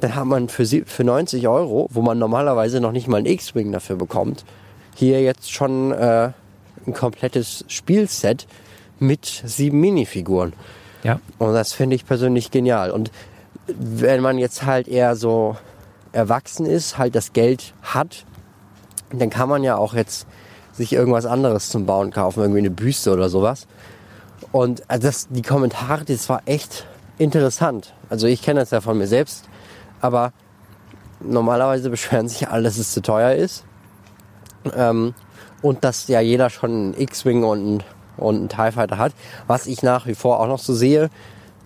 [0.00, 3.72] Dann hat man für, für 90 Euro, wo man normalerweise noch nicht mal einen X-Wing
[3.72, 4.44] dafür bekommt,
[4.94, 6.30] hier jetzt schon äh,
[6.86, 8.46] ein komplettes Spielset
[8.98, 10.52] mit sieben Minifiguren.
[11.02, 11.20] Ja.
[11.38, 12.90] Und das finde ich persönlich genial.
[12.90, 13.10] Und
[13.66, 15.56] wenn man jetzt halt eher so
[16.12, 18.24] erwachsen ist, halt das Geld hat,
[19.10, 20.26] dann kann man ja auch jetzt
[20.72, 23.66] sich irgendwas anderes zum Bauen kaufen, irgendwie eine Büste oder sowas.
[24.52, 26.86] Und also das, die Kommentare, das war echt
[27.18, 27.92] interessant.
[28.08, 29.44] Also ich kenne das ja von mir selbst,
[30.00, 30.32] aber
[31.20, 33.64] normalerweise beschweren sich alle, dass es zu teuer ist.
[34.74, 35.14] Ähm,
[35.60, 37.82] und dass ja jeder schon einen X-Wing und einen,
[38.18, 39.12] und einen TIE Fighter hat.
[39.46, 41.04] Was ich nach wie vor auch noch so sehe,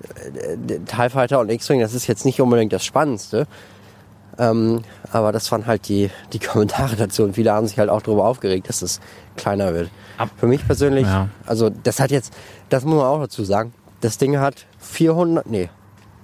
[0.03, 3.46] äh, der TIE Fighter und X-Wing, das ist jetzt nicht unbedingt das Spannendste.
[4.38, 4.82] Ähm,
[5.12, 8.24] aber das waren halt die, die Kommentare dazu und viele haben sich halt auch darüber
[8.24, 9.00] aufgeregt, dass es
[9.36, 9.90] kleiner wird.
[10.16, 11.28] Ab- Für mich persönlich, Ja.
[11.46, 12.32] also das hat jetzt,
[12.70, 15.68] das muss man auch dazu sagen, das Ding hat 400, nee,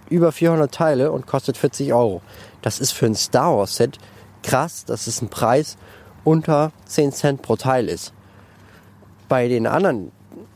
[0.08, 2.22] über 400 Teile und kostet 40 Euro.
[2.62, 3.98] Das ist für ein Star Wars Set
[4.42, 5.76] krass, dass es ein Preis
[6.24, 8.14] unter 10 Cent pro Teil ist.
[9.28, 10.12] Bei den anderen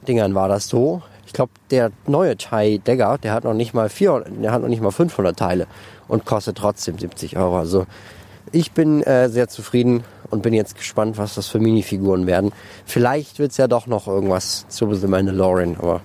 [0.06, 1.02] Dingern war das so.
[1.26, 4.68] Ich glaube, der neue TIE Dagger, der hat noch nicht mal 400, der hat noch
[4.68, 5.66] nicht mal 500 Teile
[6.08, 7.58] und kostet trotzdem 70 Euro.
[7.58, 7.86] Also
[8.50, 12.52] ich bin äh, sehr zufrieden und bin jetzt gespannt, was das für Minifiguren werden.
[12.84, 16.00] Vielleicht wird's ja doch noch irgendwas zu The Mandalorian, aber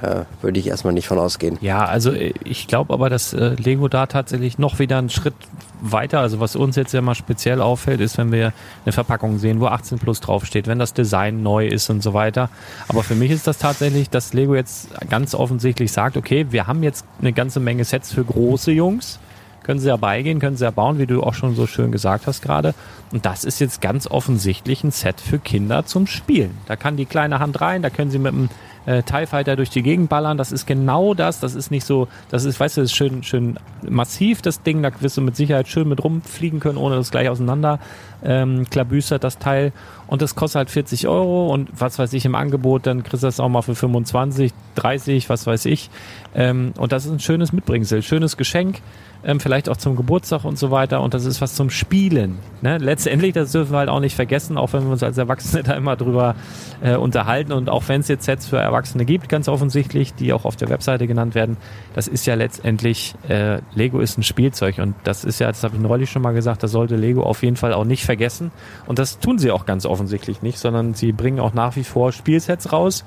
[0.00, 1.58] äh, würde ich erstmal nicht von ausgehen.
[1.60, 5.34] Ja, also äh, ich glaube aber, dass äh, Lego da tatsächlich noch wieder einen Schritt
[5.80, 8.52] weiter, also was uns jetzt ja mal speziell auffällt, ist, wenn wir
[8.84, 12.50] eine Verpackung sehen, wo 18 plus draufsteht, wenn das Design neu ist und so weiter.
[12.88, 16.82] Aber für mich ist das tatsächlich, dass Lego jetzt ganz offensichtlich sagt, okay, wir haben
[16.82, 19.18] jetzt eine ganze Menge Sets für große Jungs.
[19.62, 22.26] Können sie ja beigehen, können sie ja bauen, wie du auch schon so schön gesagt
[22.26, 22.74] hast gerade.
[23.12, 26.56] Und das ist jetzt ganz offensichtlich ein Set für Kinder zum Spielen.
[26.66, 28.48] Da kann die kleine Hand rein, da können sie mit dem
[28.86, 30.38] äh, TIE Fighter durch die Gegend ballern.
[30.38, 31.40] Das ist genau das.
[31.40, 33.58] Das ist nicht so, das ist, weißt du, ist schön, schön
[33.88, 34.82] massiv, das Ding.
[34.82, 37.78] Da wirst du mit Sicherheit schön mit rumfliegen können, ohne das gleich auseinander
[38.22, 39.72] ähm, klabüstert, das Teil.
[40.10, 43.28] Und das kostet halt 40 Euro und was weiß ich im Angebot, dann kriegst du
[43.28, 45.88] das auch mal für 25, 30, was weiß ich.
[46.34, 48.80] Ähm, und das ist ein schönes Mitbringsel, schönes Geschenk.
[49.22, 51.02] Ähm, vielleicht auch zum Geburtstag und so weiter.
[51.02, 52.38] Und das ist was zum Spielen.
[52.62, 52.78] Ne?
[52.78, 55.74] Letztendlich, das dürfen wir halt auch nicht vergessen, auch wenn wir uns als Erwachsene da
[55.74, 56.34] immer drüber
[56.80, 57.52] äh, unterhalten.
[57.52, 60.70] Und auch wenn es jetzt Sets für Erwachsene gibt, ganz offensichtlich, die auch auf der
[60.70, 61.58] Webseite genannt werden,
[61.94, 64.78] das ist ja letztendlich, äh, Lego ist ein Spielzeug.
[64.78, 67.42] Und das ist ja, das habe ich neulich schon mal gesagt, das sollte Lego auf
[67.42, 68.50] jeden Fall auch nicht vergessen.
[68.86, 72.10] Und das tun sie auch ganz offensichtlich nicht, sondern sie bringen auch nach wie vor
[72.12, 73.04] Spielsets raus,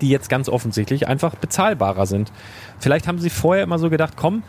[0.00, 2.32] die jetzt ganz offensichtlich einfach bezahlbarer sind.
[2.78, 4.42] Vielleicht haben sie vorher immer so gedacht, komm,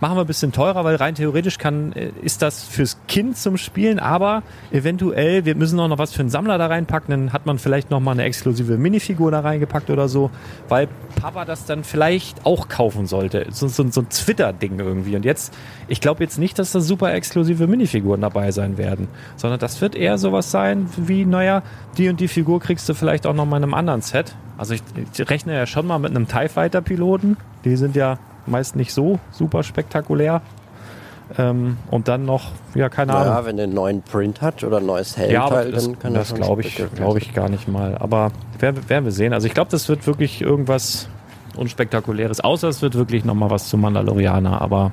[0.00, 3.56] machen wir ein bisschen teurer, weil rein theoretisch kann, äh, ist das fürs Kind zum
[3.56, 7.46] Spielen, aber eventuell, wir müssen auch noch was für einen Sammler da reinpacken, dann hat
[7.46, 10.30] man vielleicht noch mal eine exklusive Minifigur da reingepackt oder so,
[10.68, 10.88] weil
[11.20, 13.46] Papa das dann vielleicht auch kaufen sollte.
[13.50, 15.16] So, so, so ein Twitter-Ding irgendwie.
[15.16, 15.54] Und jetzt,
[15.88, 19.94] ich glaube jetzt nicht, dass da super exklusive Minifiguren dabei sein werden, sondern das wird
[19.94, 21.62] eher sowas sein wie, naja,
[21.96, 24.36] die und die Figur kriegst du vielleicht auch noch mal in einem anderen Set.
[24.58, 24.82] Also ich,
[25.12, 27.36] ich rechne ja schon mal mit einem TIE Fighter Piloten.
[27.64, 30.42] Die sind ja meist nicht so super spektakulär.
[31.38, 33.28] Ähm, und dann noch, ja, keine Ahnung.
[33.34, 36.14] Naja, wenn der einen neuen Print hat oder ein neues Ja, Helmteil, das, dann kann
[36.14, 37.96] das schon glaube ich, glaube ich gar nicht mal.
[37.98, 39.32] Aber werden, werden wir sehen.
[39.32, 41.08] Also ich glaube, das wird wirklich irgendwas
[41.56, 42.40] unspektakuläres.
[42.40, 44.60] Außer es wird wirklich noch mal was zu Mandalorianer.
[44.60, 44.92] Aber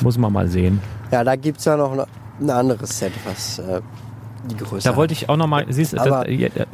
[0.00, 0.80] muss man mal sehen.
[1.12, 2.04] Ja, da gibt's ja noch ein,
[2.40, 3.80] ein anderes Set, was äh,
[4.48, 6.26] die Größe Da wollte ich auch noch mal, siehst du, das,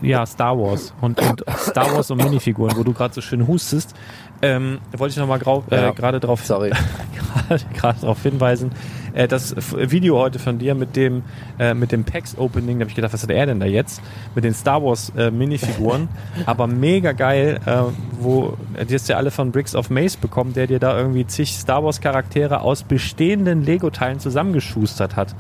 [0.02, 3.94] ja, Star Wars und, und Star Wars und Minifiguren, wo du gerade so schön hustest.
[4.42, 6.70] Ähm, da wollte ich noch mal grau- äh, gerade drauf Sorry.
[7.74, 8.70] gerade darauf hinweisen.
[9.14, 11.22] Äh, das Video heute von dir mit dem
[11.58, 14.02] äh, mit dem PAX Opening, da habe ich gedacht, was hat er denn da jetzt
[14.34, 16.08] mit den Star Wars äh, Minifiguren?
[16.46, 17.76] Aber mega geil, äh,
[18.20, 21.26] wo äh, die hast ja alle von Bricks of Maze bekommen, der dir da irgendwie
[21.26, 25.34] zig Star Wars Charaktere aus bestehenden Lego Teilen zusammengeschustert hat.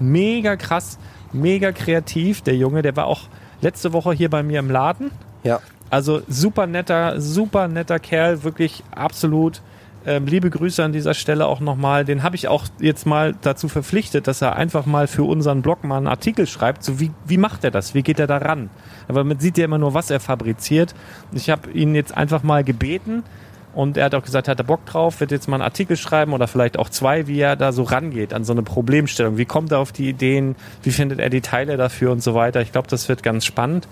[0.00, 0.98] Mega krass,
[1.32, 3.22] mega kreativ, der Junge, der war auch
[3.60, 5.10] letzte Woche hier bei mir im Laden.
[5.42, 5.60] Ja.
[5.90, 9.60] Also super netter, super netter Kerl, wirklich absolut.
[10.06, 12.04] Ähm, liebe Grüße an dieser Stelle auch nochmal.
[12.04, 15.84] Den habe ich auch jetzt mal dazu verpflichtet, dass er einfach mal für unseren Blog
[15.84, 16.82] mal einen Artikel schreibt.
[16.82, 17.92] So wie, wie macht er das?
[17.92, 18.70] Wie geht er da ran?
[19.08, 20.94] Aber man sieht ja immer nur, was er fabriziert.
[21.32, 23.24] Ich habe ihn jetzt einfach mal gebeten,
[23.72, 25.96] Und er hat auch gesagt, er hat da Bock drauf, wird jetzt mal einen Artikel
[25.96, 29.36] schreiben oder vielleicht auch zwei, wie er da so rangeht an so eine Problemstellung.
[29.36, 30.56] Wie kommt er auf die Ideen?
[30.82, 32.60] Wie findet er die Teile dafür und so weiter?
[32.62, 33.86] Ich glaube, das wird ganz spannend.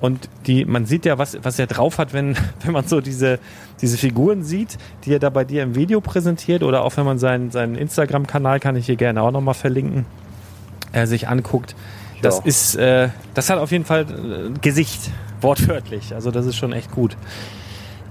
[0.00, 3.40] Und die, man sieht ja, was, was er drauf hat, wenn, wenn man so diese,
[3.80, 7.18] diese Figuren sieht, die er da bei dir im Video präsentiert oder auch wenn man
[7.18, 10.06] seinen, seinen Instagram-Kanal, kann ich hier gerne auch nochmal verlinken,
[10.92, 11.74] äh, sich anguckt.
[12.22, 12.44] Das Ja.
[12.44, 15.10] ist, äh, das hat auf jeden Fall äh, Gesicht,
[15.40, 16.14] wortwörtlich.
[16.14, 17.16] Also das ist schon echt gut.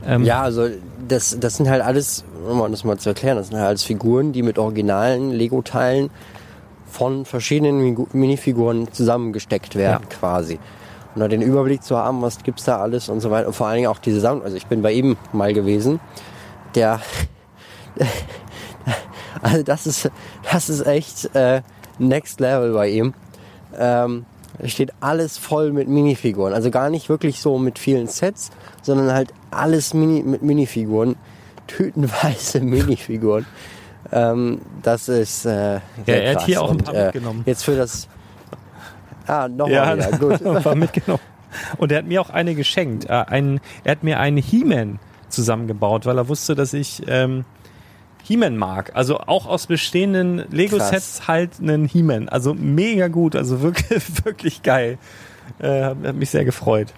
[0.06, 0.68] Ähm, Ja, also
[1.08, 4.32] das, das sind halt alles, um das mal zu erklären, das sind halt alles Figuren,
[4.34, 6.10] die mit originalen Lego-Teilen
[6.90, 10.18] von verschiedenen Minifiguren zusammengesteckt werden Ja.
[10.18, 10.60] quasi.
[11.16, 13.48] Und da den Überblick zu haben, was gibt's da alles und so weiter.
[13.48, 14.44] Und vor allen Dingen auch diese Sammlung.
[14.46, 16.00] Also ich bin bei ihm mal gewesen.
[16.76, 17.02] Der,
[19.42, 20.10] also das ist,
[20.52, 21.62] das ist echt äh,
[22.00, 23.14] Next Level bei ihm.
[23.78, 24.26] Ähm,
[24.66, 26.54] steht alles voll mit Minifiguren.
[26.54, 28.52] Also gar nicht wirklich so mit vielen Sets,
[28.84, 31.16] sondern halt alles Mini, mit Minifiguren.
[31.68, 33.46] Tütenweise Minifiguren.
[34.12, 36.46] Ähm, das ist äh, sehr er hat krass.
[36.46, 37.44] hier auch ein Und, paar äh, mitgenommen.
[37.46, 38.08] Jetzt für das...
[39.26, 40.12] Ah, nochmal Ja.
[40.18, 40.44] Gut.
[40.44, 41.22] war mitgenommen.
[41.78, 43.06] Und er hat mir auch eine geschenkt.
[43.06, 47.46] Äh, einen, er hat mir einen He-Man zusammengebaut, weil er wusste, dass ich ähm,
[48.24, 48.92] He-Man mag.
[48.96, 52.30] Also auch aus bestehenden Lego-Sets halt einen He-Man.
[52.30, 54.98] Also mega gut, also wirklich, wirklich geil.
[55.60, 56.94] Äh, hat mich sehr gefreut.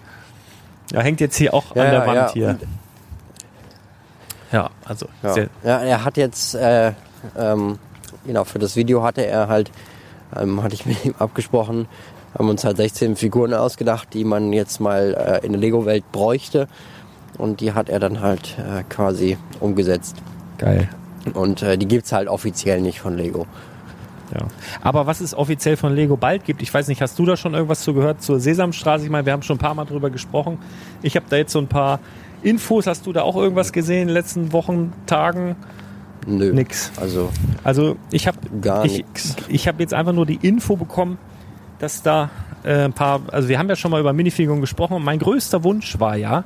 [0.92, 2.32] Ja, hängt jetzt hier auch an Ja, der ja, Wand ja.
[2.32, 2.58] hier.
[4.52, 5.06] Ja, also
[5.64, 6.92] ja, er hat jetzt, äh,
[7.36, 7.78] ähm,
[8.24, 9.70] genau, für das Video hatte er halt,
[10.36, 11.88] ähm, hatte ich mit ihm abgesprochen,
[12.38, 16.68] haben uns halt 16 Figuren ausgedacht, die man jetzt mal äh, in der Lego-Welt bräuchte.
[17.38, 20.16] Und die hat er dann halt äh, quasi umgesetzt.
[20.58, 20.88] geil.
[21.34, 23.46] Und äh, die gibt's halt offiziell nicht von Lego.
[24.34, 24.46] Ja.
[24.82, 27.54] Aber was es offiziell von Lego bald gibt, ich weiß nicht, hast du da schon
[27.54, 29.04] irgendwas zu gehört zur Sesamstraße?
[29.04, 30.58] Ich meine, wir haben schon ein paar Mal drüber gesprochen.
[31.02, 32.00] Ich habe da jetzt so ein paar
[32.42, 32.86] Infos.
[32.86, 35.56] Hast du da auch irgendwas gesehen in den letzten Wochen, Tagen?
[36.26, 36.52] Nö.
[36.52, 36.90] Nix.
[36.96, 37.30] Also
[37.62, 39.36] Also ich habe Gar ich, nix.
[39.48, 41.18] ich habe jetzt einfach nur die Info bekommen,
[41.78, 42.30] dass da
[42.64, 45.62] äh, ein paar, also wir haben ja schon mal über Minifiguren gesprochen und mein größter
[45.62, 46.44] Wunsch war ja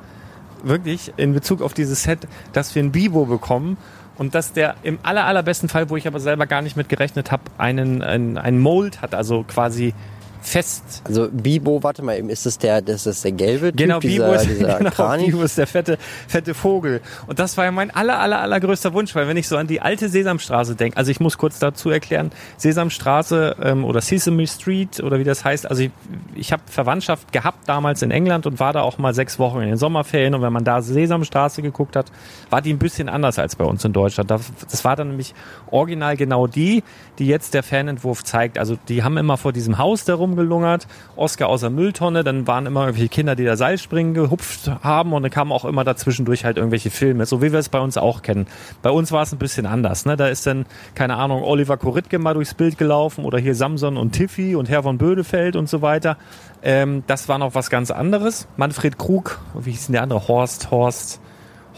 [0.63, 2.21] wirklich in Bezug auf dieses Set,
[2.53, 3.79] dass wir ein Bibo bekommen
[4.21, 7.33] und dass der im aller allerbesten Fall, wo ich aber selber gar nicht mit gerechnet
[7.33, 9.95] habe, einen, einen, einen Mold hat, also quasi
[10.41, 14.01] fest Also Bibo, warte mal eben, ist das der, das ist der gelbe Typ, Genau,
[14.01, 15.27] dieser, Bibo ist, dieser genau, Kranich?
[15.27, 17.01] Bibo ist der fette, fette Vogel.
[17.27, 19.81] Und das war ja mein aller, aller, allergrößter Wunsch, weil wenn ich so an die
[19.81, 25.19] alte Sesamstraße denke, also ich muss kurz dazu erklären, Sesamstraße ähm, oder Sesame Street oder
[25.19, 25.91] wie das heißt, also ich,
[26.35, 29.69] ich habe Verwandtschaft gehabt damals in England und war da auch mal sechs Wochen in
[29.69, 32.07] den Sommerferien und wenn man da Sesamstraße geguckt hat,
[32.49, 34.31] war die ein bisschen anders als bei uns in Deutschland.
[34.31, 35.35] Das, das war dann nämlich
[35.71, 36.83] original genau die,
[37.21, 38.59] die jetzt der Fanentwurf zeigt.
[38.59, 42.67] Also die haben immer vor diesem Haus da rumgelungert, Oscar aus der Mülltonne, dann waren
[42.67, 46.57] immer irgendwelche Kinder, die da Seilspringen gehupft haben und dann kamen auch immer dazwischendurch halt
[46.57, 48.47] irgendwelche Filme, so wie wir es bei uns auch kennen.
[48.83, 50.07] Bei uns war es ein bisschen anders.
[50.07, 50.17] Ne?
[50.17, 50.65] Da ist dann,
[50.95, 54.83] keine Ahnung, Oliver Koritke mal durchs Bild gelaufen oder hier Samson und Tiffy und Herr
[54.83, 56.17] von Bödefeld und so weiter.
[56.63, 58.49] Ähm, das war noch was ganz anderes.
[58.57, 60.27] Manfred Krug, wie hieß denn der andere?
[60.27, 61.21] Horst, Horst.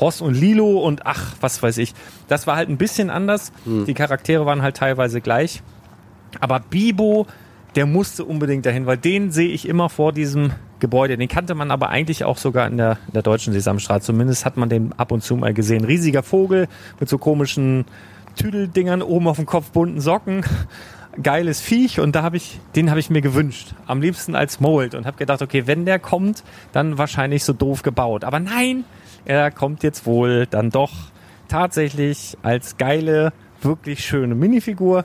[0.03, 1.95] Horst und Lilo und ach, was weiß ich.
[2.27, 3.53] Das war halt ein bisschen anders.
[3.87, 5.63] Die Charaktere waren halt teilweise gleich.
[6.41, 7.27] Aber Bibo,
[7.77, 10.51] der musste unbedingt dahin, weil den sehe ich immer vor diesem
[10.81, 11.17] Gebäude.
[11.17, 14.07] Den kannte man aber eigentlich auch sogar in der, in der deutschen Sesamstraße.
[14.07, 15.85] Zumindest hat man den ab und zu mal gesehen.
[15.85, 16.67] Riesiger Vogel
[16.99, 17.85] mit so komischen
[18.35, 20.45] Tüdeldingern oben auf dem Kopf, bunten Socken.
[21.23, 23.75] Geiles Viech und da habe ich, den habe ich mir gewünscht.
[23.87, 26.43] Am liebsten als Mold und habe gedacht, okay, wenn der kommt,
[26.73, 28.25] dann wahrscheinlich so doof gebaut.
[28.25, 28.85] Aber nein,
[29.25, 30.93] er kommt jetzt wohl dann doch
[31.49, 35.05] tatsächlich als geile, wirklich schöne Minifigur.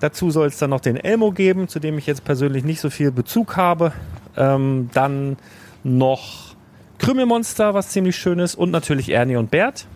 [0.00, 2.88] Dazu soll es dann noch den Elmo geben, zu dem ich jetzt persönlich nicht so
[2.88, 3.92] viel Bezug habe.
[4.36, 5.36] Ähm, dann
[5.82, 6.54] noch
[6.98, 8.54] Krümelmonster, was ziemlich schön ist.
[8.54, 9.86] Und natürlich Ernie und Bert.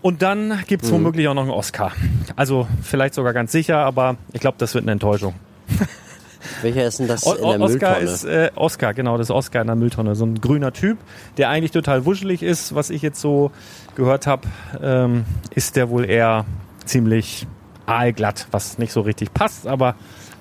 [0.00, 1.92] Und dann gibt's womöglich auch noch einen Oscar.
[2.34, 5.34] Also vielleicht sogar ganz sicher, aber ich glaube, das wird eine Enttäuschung.
[6.62, 8.00] Welcher ist denn das O in der Oscar Mülltonne?
[8.00, 10.14] ist äh, Oscar, genau, das ist Oscar in der Mülltonne.
[10.14, 10.98] So ein grüner Typ,
[11.36, 12.74] der eigentlich total wuschelig ist.
[12.74, 13.50] Was ich jetzt so
[13.94, 14.48] gehört habe,
[14.82, 15.24] ähm,
[15.54, 16.44] ist der wohl eher
[16.84, 17.46] ziemlich
[17.86, 19.94] aalglatt, was nicht so richtig passt, aber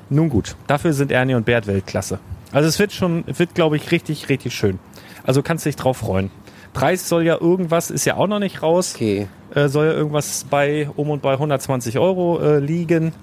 [0.10, 0.56] nun gut.
[0.68, 2.20] Dafür sind Ernie und Bert Weltklasse.
[2.52, 4.80] Also es wird schon, es wird glaube ich richtig, richtig schön.
[5.24, 6.32] Also kannst dich drauf freuen.
[6.74, 9.28] Preis soll ja irgendwas, ist ja auch noch nicht raus, okay.
[9.54, 13.14] äh, soll ja irgendwas bei um und bei 120 Euro äh, liegen.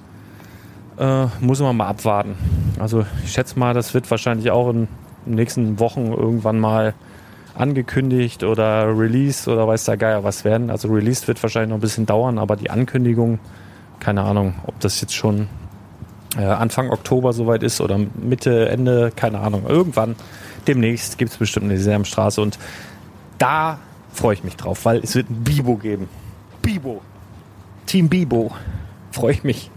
[0.98, 2.36] Äh, muss man mal abwarten.
[2.80, 4.88] Also ich schätze mal, das wird wahrscheinlich auch in
[5.26, 6.94] den nächsten Wochen irgendwann mal
[7.54, 10.70] angekündigt oder released oder weiß der Geier was werden.
[10.70, 13.38] Also released wird wahrscheinlich noch ein bisschen dauern, aber die Ankündigung,
[14.00, 15.48] keine Ahnung, ob das jetzt schon
[16.36, 19.66] äh, Anfang Oktober soweit ist oder Mitte, Ende, keine Ahnung.
[19.68, 20.16] Irgendwann
[20.66, 22.58] demnächst gibt es bestimmt eine Sesamstraße und
[23.38, 23.78] da
[24.12, 26.08] freue ich mich drauf, weil es wird ein Bibo geben.
[26.60, 27.02] Bibo.
[27.86, 28.50] Team Bibo.
[29.12, 29.70] Freue ich mich.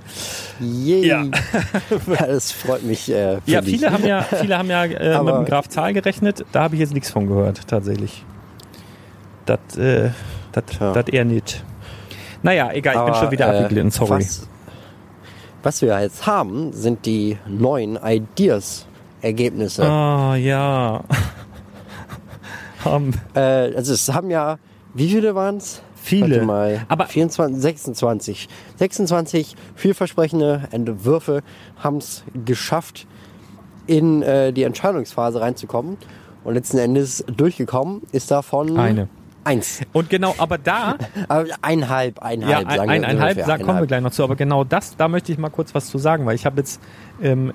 [0.62, 1.07] Yay.
[1.07, 1.24] Ja.
[1.24, 3.12] Ja, das freut mich.
[3.12, 3.76] Äh, Ja, dich.
[3.80, 6.45] viele haben ja, viele haben ja äh, mit Aber- dem Graf Zahl gerechnet.
[6.51, 8.24] Da habe ich jetzt nichts von gehört, tatsächlich.
[9.45, 10.12] Das, äh,
[10.51, 11.64] das, das eher nicht.
[12.43, 14.20] Naja, egal, ich bin Aber, schon wieder äh, abgeglitten, sorry.
[14.22, 14.47] Was,
[15.64, 19.84] was wir jetzt haben, sind die neuen Ideas-Ergebnisse.
[19.86, 21.03] Ah, ja.
[22.84, 23.39] haben Äh,
[23.76, 24.57] also es haben ja,
[24.93, 25.82] wie viele waren es?
[26.02, 26.43] Viele.
[26.43, 28.49] Mal, Aber 24, 26.
[28.78, 31.41] 26 vielversprechende Entwürfe
[31.78, 33.08] haben es geschafft,
[33.88, 35.97] in äh, die Entscheidungsphase reinzukommen.
[36.43, 39.10] Und letzten Endes durchgekommen ist davon Eine.
[39.44, 39.82] Eins.
[39.94, 40.96] Und genau, aber da,
[41.28, 44.24] Aber eineinhalb, ja, eineinhalb, ein, sagen wir eineinhalb, ungefähr, da kommen wir gleich noch zu,
[44.24, 46.82] aber genau das, da möchte ich mal kurz was zu sagen, weil ich habe jetzt
[47.22, 47.54] ähm,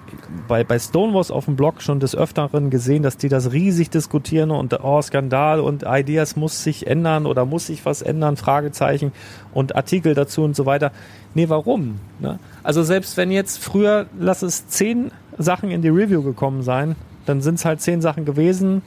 [0.48, 4.50] bei, bei Stonewalls auf dem Blog schon des Öfteren gesehen, dass die das riesig diskutieren
[4.50, 9.12] und oh, Skandal und Ideas muss sich ändern oder muss sich was ändern, Fragezeichen
[9.52, 10.92] und Artikel dazu und so weiter.
[11.34, 12.00] Nee, warum?
[12.18, 12.38] Ne?
[12.62, 17.40] Also selbst wenn jetzt früher, lass es zehn Sachen in die Review gekommen sein, dann
[17.40, 18.82] sind es halt zehn Sachen gewesen,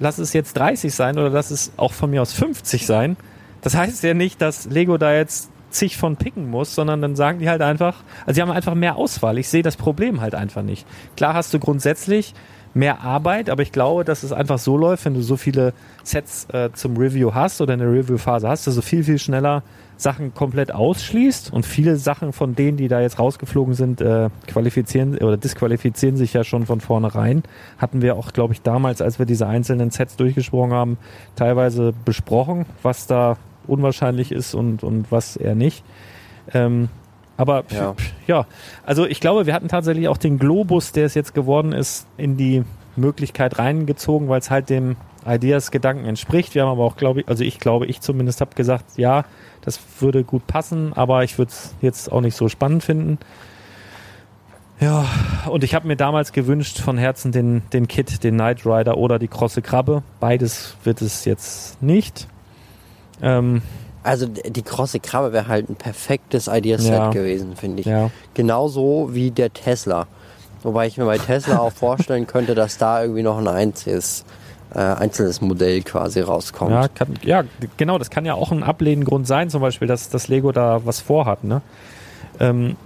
[0.00, 3.16] lass es jetzt 30 sein oder lass es auch von mir aus 50 sein.
[3.60, 7.40] Das heißt ja nicht, dass Lego da jetzt zig von picken muss, sondern dann sagen
[7.40, 9.38] die halt einfach, also sie haben einfach mehr Auswahl.
[9.38, 10.86] Ich sehe das Problem halt einfach nicht.
[11.16, 12.34] Klar hast du grundsätzlich
[12.78, 15.72] mehr Arbeit, aber ich glaube, dass es einfach so läuft, wenn du so viele
[16.04, 19.62] Sets äh, zum Review hast oder in der Review-Phase hast, dass du viel, viel schneller
[19.96, 25.18] Sachen komplett ausschließt und viele Sachen von denen, die da jetzt rausgeflogen sind, äh, qualifizieren
[25.18, 27.42] oder disqualifizieren sich ja schon von vornherein.
[27.78, 30.98] Hatten wir auch, glaube ich, damals, als wir diese einzelnen Sets durchgesprochen haben,
[31.34, 35.84] teilweise besprochen, was da unwahrscheinlich ist und, und was eher nicht.
[36.54, 36.88] Ähm,
[37.38, 37.94] aber Ja.
[38.26, 38.46] ja,
[38.84, 42.36] also ich glaube, wir hatten tatsächlich auch den Globus, der es jetzt geworden ist, in
[42.36, 42.64] die
[42.96, 46.54] Möglichkeit reingezogen, weil es halt dem Ideas-Gedanken entspricht.
[46.54, 49.24] Wir haben aber auch, glaube ich, also ich glaube, ich zumindest habe gesagt, ja,
[49.62, 53.18] das würde gut passen, aber ich würde es jetzt auch nicht so spannend finden.
[54.80, 55.06] Ja,
[55.48, 59.18] und ich habe mir damals gewünscht von Herzen den, den Kit, den Knight Rider oder
[59.18, 60.02] die krosse Krabbe.
[60.20, 62.28] Beides wird es jetzt nicht.
[63.20, 63.62] Ähm,
[64.08, 67.10] Also die krosse Krabbe wäre halt ein perfektes Ideaset Ja.
[67.10, 67.86] gewesen, finde ich.
[67.86, 68.10] ja.
[68.34, 70.06] Genauso wie der Tesla.
[70.62, 74.24] Wobei ich mir bei Tesla auch vorstellen könnte, dass da irgendwie noch ein einzelnes,
[74.74, 76.70] äh, einzelnes Modell quasi rauskommt.
[76.70, 77.44] Ja, kann, ja,
[77.76, 81.00] genau, das kann ja auch ein Ablehngrund sein, zum Beispiel, dass das Lego da was
[81.00, 81.60] vorhat, ne?
[82.40, 82.76] Ähm,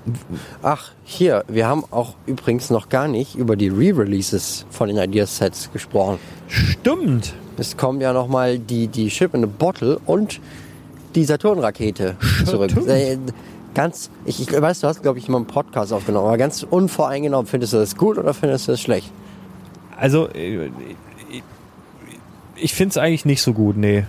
[0.62, 5.70] Ach, hier, wir haben auch übrigens noch gar nicht über die Re-Releases von den Ideasets
[5.72, 6.18] gesprochen.
[6.48, 7.34] stimmt.
[7.58, 10.40] Es kommt ja nochmal die, die Ship in a Bottle und
[11.14, 12.70] die Saturn-Rakete zurück.
[12.88, 13.18] Äh,
[13.74, 17.46] Ganz, ich, ich weiß, du hast, glaube ich, mal einen Podcast aufgenommen, aber ganz unvoreingenommen,
[17.46, 19.10] findest du das gut oder findest du das schlecht?
[19.98, 20.66] Also, äh,
[21.30, 21.42] ich-
[22.56, 24.04] ich finde es eigentlich nicht so gut, nee.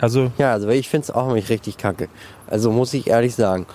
[0.00, 2.08] Also, Ja, also ich finde es auch nicht richtig kacke.
[2.48, 3.66] Also muss ich ehrlich sagen.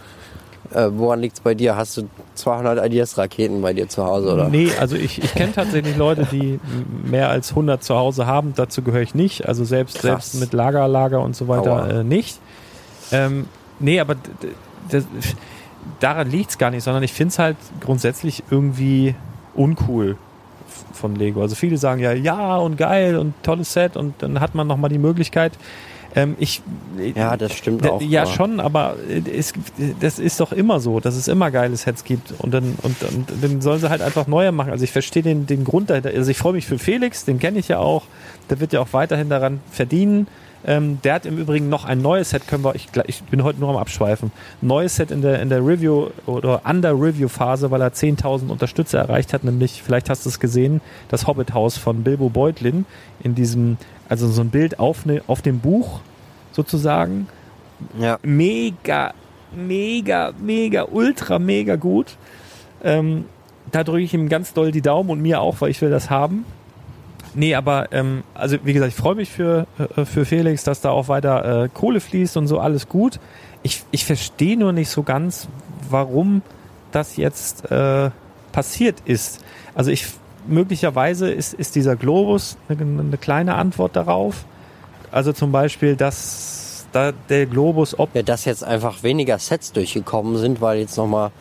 [0.74, 1.76] Äh, woran liegt's bei dir?
[1.76, 4.50] Hast du 200 Ideas-Raketen bei dir zu Hause, oder?
[4.50, 6.60] nee, also ich, ich kenne tatsächlich Leute, die
[7.04, 8.54] mehr als 100 zu Hause haben.
[8.56, 9.48] Dazu gehöre ich nicht.
[9.48, 10.32] Also selbst, Krass.
[10.32, 12.40] selbst mit Lager, Lager und so weiter äh, nicht.
[13.12, 13.48] Ähm,
[13.80, 14.16] nee, aber
[14.92, 15.06] das,
[16.00, 19.16] daran liegt es gar nicht, sondern ich finde es halt grundsätzlich irgendwie
[19.56, 20.18] uncool
[20.94, 21.42] von Lego.
[21.42, 24.90] Also viele sagen ja, ja und geil und tolles Set und dann hat man nochmal
[24.90, 25.54] die Möglichkeit.
[26.16, 26.62] Ähm, ich,
[27.16, 28.02] Ja, das stimmt auch.
[28.02, 29.54] Ja, aber- schon, aber äh, es,
[30.00, 33.28] das ist doch immer so, dass es immer geile Sets gibt und dann, und, und
[33.42, 34.72] dann sollen sie halt einfach neue machen.
[34.72, 36.10] Also ich verstehe den, den Grund dahinter.
[36.10, 38.04] Also ich freue mich für Felix, den kenne ich ja auch.
[38.50, 40.28] Der wird ja auch weiterhin daran verdienen.
[40.66, 43.62] Ähm, der hat im Übrigen noch ein neues Set, können wir, ich, ich bin heute
[43.62, 47.80] nur am Abschweifen, neues Set in der, in der Review oder Under Review Phase, weil
[47.80, 52.04] er 10.000 Unterstützer erreicht hat, nämlich, vielleicht hast du es gesehen, das Hobbit Haus von
[52.04, 52.86] Bilbo Beutlin
[53.24, 53.78] in diesem,
[54.10, 56.02] also so ein Bild auf, ne, auf dem Buch
[56.52, 57.28] sozusagen
[58.00, 58.18] Ja.
[58.24, 59.14] mega,
[59.56, 62.18] mega, mega, ultra, mega gut.
[62.84, 63.26] Ähm,
[63.72, 66.10] da drücke ich ihm ganz doll die Daumen und mir auch, weil ich will das
[66.10, 66.46] haben.
[67.36, 70.90] Nee, aber ähm, also wie gesagt, ich freue mich für, äh, für Felix, dass da
[70.90, 73.20] auch weiter äh, Kohle fließt und so alles gut.
[73.62, 75.48] Ich, ich verstehe nur nicht so ganz,
[75.90, 76.42] warum
[76.92, 78.10] das jetzt äh,
[78.52, 79.44] passiert ist.
[79.76, 80.08] Also ich
[80.50, 84.46] möglicherweise ist, ist dieser Globus eine, eine kleine Antwort darauf.
[85.12, 90.38] Also zum Beispiel, dass da der Globus ob ja, dass jetzt einfach weniger Sets durchgekommen
[90.38, 91.32] sind, weil jetzt nochmal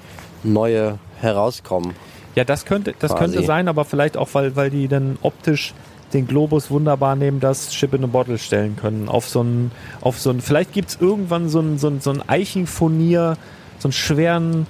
[0.44, 1.94] neue herauskommen.
[2.34, 3.24] Ja, das könnte, das Quasi.
[3.24, 5.74] könnte sein, aber vielleicht auch, weil, weil die dann optisch
[6.12, 9.08] den Globus wunderbar neben das Chip in a Bottle stellen können.
[9.08, 12.26] Auf so ein, auf so ein, vielleicht gibt's irgendwann so ein, so ein, so ein
[12.26, 13.36] Eichenfurnier,
[13.78, 14.66] so einen schweren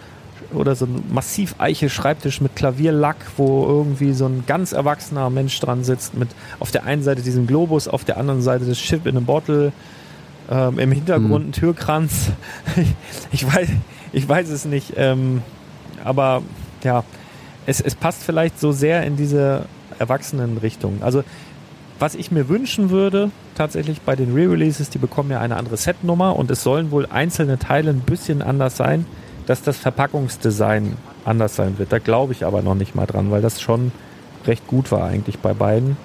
[0.52, 5.58] oder so ein massiv eiche Schreibtisch mit Klavierlack, wo irgendwie so ein ganz erwachsener Mensch
[5.60, 6.28] dran sitzt mit
[6.58, 9.72] auf der einen Seite diesem Globus, auf der anderen Seite das Chip in a Bottle,
[10.50, 12.30] ähm, im Hintergrund ein Türkranz.
[13.32, 13.68] ich weiß,
[14.12, 15.42] ich weiß es nicht, ähm,
[16.02, 16.42] aber
[16.82, 17.04] ja,
[17.66, 19.66] es, es passt vielleicht so sehr in diese
[19.98, 21.02] Erwachsenenrichtung.
[21.02, 21.24] Also
[21.98, 26.36] was ich mir wünschen würde, tatsächlich bei den Re-Releases, die bekommen ja eine andere Setnummer
[26.36, 29.04] und es sollen wohl einzelne Teile ein bisschen anders sein,
[29.48, 31.90] dass das Verpackungsdesign anders sein wird.
[31.90, 33.92] Da glaube ich aber noch nicht mal dran, weil das schon
[34.46, 35.96] recht gut war eigentlich bei beiden.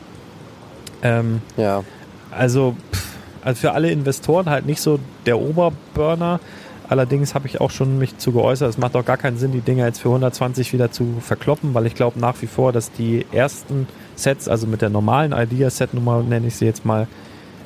[1.01, 1.83] Ähm, Ja.
[2.31, 6.39] also, pff, also für alle Investoren halt nicht so der Oberburner.
[6.87, 9.59] Allerdings habe ich auch schon mich zu geäußert, es macht auch gar keinen Sinn, die
[9.61, 13.25] Dinger jetzt für 120 wieder zu verkloppen, weil ich glaube nach wie vor, dass die
[13.33, 17.07] ersten Sets, also mit der normalen Idea-Set-Nummer nenne ich sie jetzt mal,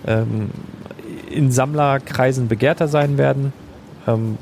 [0.08, 0.50] ähm,
[1.30, 3.54] in Sammlerkreisen begehrter sein werden.
[4.08, 4.38] Ähm,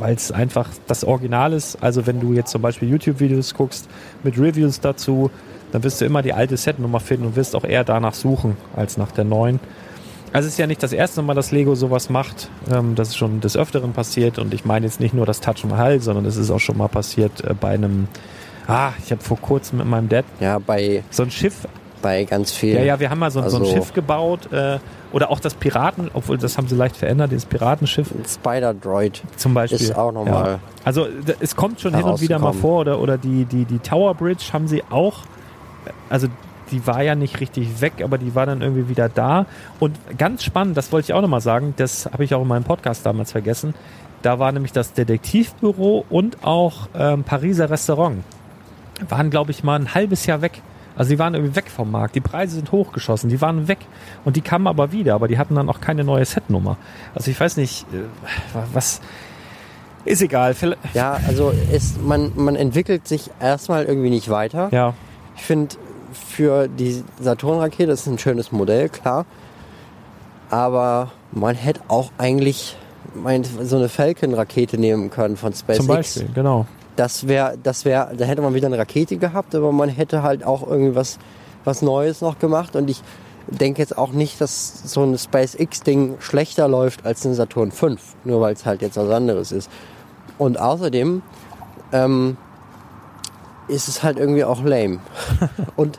[0.00, 1.82] weil es einfach das Original ist.
[1.82, 3.88] Also wenn du jetzt zum Beispiel YouTube-Videos guckst
[4.24, 5.30] mit Reviews dazu,
[5.72, 8.96] dann wirst du immer die alte Setnummer finden und wirst auch eher danach suchen als
[8.96, 9.60] nach der neuen.
[10.32, 12.50] Also es ist ja nicht das erste Mal, dass Lego sowas macht.
[12.70, 15.66] Ähm, das ist schon des Öfteren passiert und ich meine jetzt nicht nur das Taj
[15.66, 18.06] Mahal, sondern es ist auch schon mal passiert äh, bei einem,
[18.68, 21.66] ah, ich habe vor kurzem mit meinem Dad Ja, bei, so ein Schiff
[22.02, 22.78] bei ganz vielen.
[22.78, 24.78] ja, ja, wir haben mal so, so ein Also- Schiff gebaut äh,
[25.12, 29.80] oder auch das Piraten, obwohl das haben sie leicht verändert, dieses Piratenschiff Spider-Droid zum Beispiel.
[29.80, 30.52] ist auch nochmal.
[30.52, 30.58] Ja.
[30.84, 31.06] Also
[31.40, 34.44] es kommt schon hin und wieder mal vor oder, oder die, die, die Tower Bridge
[34.52, 35.18] haben sie auch,
[36.08, 36.28] also
[36.70, 39.46] die war ja nicht richtig weg, aber die war dann irgendwie wieder da.
[39.80, 42.62] Und ganz spannend, das wollte ich auch nochmal sagen, das habe ich auch in meinem
[42.64, 43.74] Podcast damals vergessen.
[44.22, 48.22] Da war nämlich das Detektivbüro und auch ähm, Pariser Restaurant.
[49.08, 50.62] Waren, glaube ich, mal ein halbes Jahr weg.
[51.00, 52.14] Also die waren irgendwie weg vom Markt.
[52.14, 53.78] Die Preise sind hochgeschossen, die waren weg.
[54.26, 56.76] Und die kamen aber wieder, aber die hatten dann auch keine neue Setnummer.
[57.14, 58.02] Also ich weiß nicht, äh,
[58.74, 59.00] was.
[60.04, 60.54] Ist egal.
[60.92, 64.68] Ja, also es, man, man entwickelt sich erstmal irgendwie nicht weiter.
[64.72, 64.92] Ja,
[65.38, 65.74] Ich finde,
[66.12, 69.24] für die Saturn-Rakete das ist ein schönes Modell, klar.
[70.50, 72.76] Aber man hätte auch eigentlich
[73.62, 75.78] so eine Falcon-Rakete nehmen können von SpaceX.
[75.78, 76.66] zum Beispiel, genau.
[76.96, 80.44] Das wäre, das wäre, da hätte man wieder eine Rakete gehabt, aber man hätte halt
[80.44, 81.18] auch irgendwie was,
[81.64, 82.76] was Neues noch gemacht.
[82.76, 83.02] Und ich
[83.46, 88.40] denke jetzt auch nicht, dass so ein SpaceX-Ding schlechter läuft als ein Saturn 5, nur
[88.40, 89.70] weil es halt jetzt was anderes ist.
[90.38, 91.22] Und außerdem
[91.92, 92.36] ähm,
[93.68, 95.00] ist es halt irgendwie auch lame.
[95.76, 95.98] Und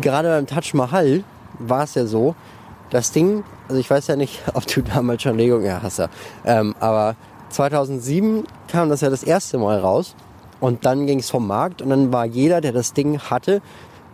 [0.00, 1.24] gerade beim Taj Mahal
[1.58, 2.34] war es ja so,
[2.90, 6.08] das Ding, also ich weiß ja nicht, ob du damals schon Lego, ja, hast ja,
[6.44, 7.16] ähm, aber
[7.50, 10.14] 2007 kam das ja das erste Mal raus
[10.62, 13.60] und dann ging es vom Markt und dann war jeder, der das Ding hatte,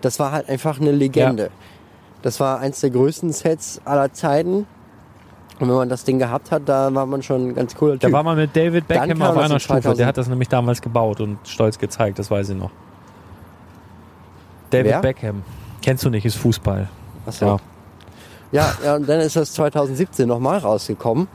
[0.01, 1.51] das war halt einfach eine Legende.
[2.23, 4.67] Das war eins der größten Sets aller Zeiten.
[5.61, 8.11] Und wenn man das Ding gehabt hat, da war man schon ein ganz cooler Da
[8.11, 9.83] war man mit David Beckham auf einer in Stufe.
[9.83, 9.99] 2000.
[9.99, 12.71] Der hat das nämlich damals gebaut und stolz gezeigt, das weiß ich noch.
[14.71, 15.01] David Wer?
[15.03, 15.43] Beckham.
[15.83, 16.89] Kennst du nicht, ist Fußball.
[17.27, 17.45] Achso.
[17.45, 17.57] Ja.
[18.53, 21.29] Ja, ja, und dann ist das 2017 nochmal rausgekommen.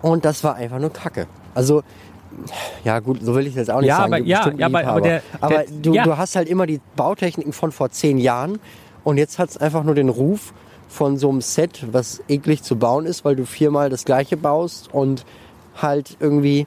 [0.00, 1.26] Und das war einfach nur Kacke.
[1.54, 1.82] Also,
[2.84, 4.14] ja gut, so will ich jetzt auch nicht Ja, sagen.
[4.14, 6.04] aber- ja, ja, aber- aber der- aber der- du, ja.
[6.04, 8.58] du hast halt immer die Bautechniken von vor zehn Jahren
[9.04, 10.52] und jetzt hat es einfach nur den Ruf
[10.88, 14.92] von so einem Set, was eklig zu bauen ist, weil du viermal das gleiche baust
[14.92, 15.24] und
[15.80, 16.66] halt irgendwie,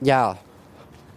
[0.00, 0.36] ja,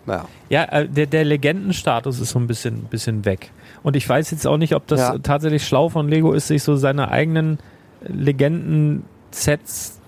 [0.05, 0.26] ja.
[0.49, 3.51] Ja, äh, der, der Legendenstatus ist so ein bisschen, bisschen weg.
[3.82, 5.18] Und ich weiß jetzt auch nicht, ob das Ja.
[5.18, 7.57] tatsächlich schlau von Lego ist, sich so seine eigenen
[8.07, 9.99] Legenden-Sets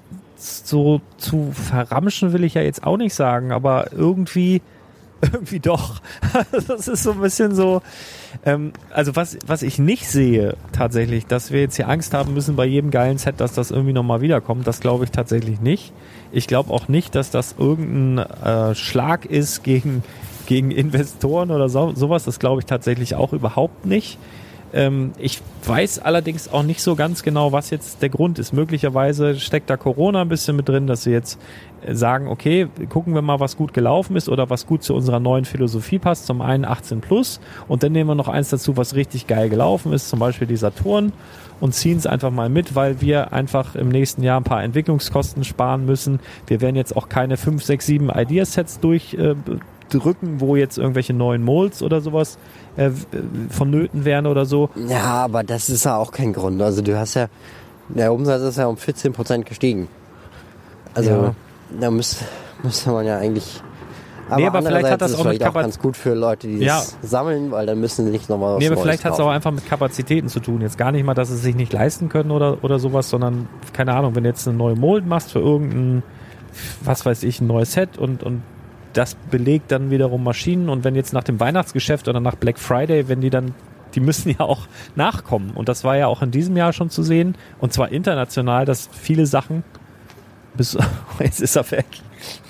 [0.45, 4.61] so zu verramschen, will ich ja jetzt auch nicht sagen, aber irgendwie,
[5.21, 6.01] irgendwie doch.
[6.67, 7.81] das ist so ein bisschen so,
[8.45, 12.55] ähm, also was, was ich nicht sehe tatsächlich, dass wir jetzt hier Angst haben müssen
[12.55, 15.93] bei jedem geilen Set, dass das irgendwie nochmal wiederkommt, das glaube ich tatsächlich nicht.
[16.31, 20.03] Ich glaube auch nicht, dass das irgendein äh, Schlag ist gegen,
[20.45, 22.25] gegen Investoren oder so, sowas.
[22.25, 24.17] Das glaube ich tatsächlich auch überhaupt nicht.
[24.75, 28.51] Ähm, ich weiß allerdings auch nicht so ganz genau, was jetzt der Grund ist.
[28.51, 31.39] Möglicherweise steckt da Corona ein bisschen mit drin, dass sie jetzt
[31.85, 35.21] äh, sagen, okay, gucken wir mal, was gut gelaufen ist oder was gut zu unserer
[35.21, 36.25] neuen Philosophie passt.
[36.25, 39.93] Zum einen 18 plus und dann nehmen wir noch eins dazu, was richtig geil gelaufen
[39.93, 41.13] ist, zum Beispiel die Saturn
[41.61, 45.45] und ziehen es einfach mal mit, weil wir einfach im nächsten Jahr ein paar Entwicklungskosten
[45.45, 46.19] sparen müssen.
[46.47, 48.81] Wir werden jetzt auch keine 5, 6, 7 Ideasets
[49.89, 52.37] durchdrücken, wo jetzt irgendwelche neuen Molds oder sowas
[52.77, 52.89] äh,
[53.49, 54.69] vonnöten wären oder so.
[54.87, 56.61] Ja, aber das ist ja auch kein Grund.
[56.61, 57.27] Also du hast ja,
[57.89, 59.87] der Umsatz ist ja um 14 Prozent gestiegen.
[60.93, 61.35] Also Ja.
[61.79, 62.25] da müsste,
[62.63, 63.61] müsste man ja eigentlich.
[64.27, 66.57] Aber, Nee, aber vielleicht hat das ist auch vielleicht auch ganz gut für Leute, die
[66.57, 66.77] Ja.
[66.79, 69.29] das sammeln, weil dann müssen sie nicht nochmal was Nee, aber vielleicht hat es auch
[69.29, 70.61] einfach mit Kapazitäten zu tun.
[70.61, 73.47] Jetzt gar nicht mal, dass sie es sich nicht leisten können oder, oder sowas, sondern,
[73.73, 76.01] keine Ahnung, wenn du jetzt eine neue Mold machst für irgendein,
[76.83, 78.41] was weiß ich, ein neues Set und, und
[78.95, 83.07] das belegt dann wiederum Maschinen und wenn jetzt nach dem Weihnachtsgeschäft oder nach Black Friday,
[83.07, 83.53] wenn die dann
[83.93, 85.51] die müssen ja auch nachkommen.
[85.51, 87.35] Und das war ja auch in diesem Jahr schon zu sehen.
[87.59, 89.63] Und zwar international, dass viele Sachen
[90.55, 90.77] bis,
[91.19, 91.85] jetzt ist er weg.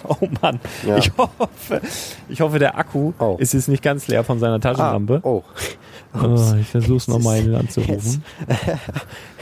[0.07, 0.59] Oh Mann.
[0.87, 0.97] Ja.
[0.97, 1.81] Ich hoffe,
[2.29, 3.35] ich hoffe, der Akku Oh.
[3.39, 5.19] ist jetzt nicht ganz leer von seiner Ah, Taschenlampe.
[5.23, 5.43] oh.
[6.13, 8.23] Oh, ich versuche es nochmal Jetzt- anzurufen.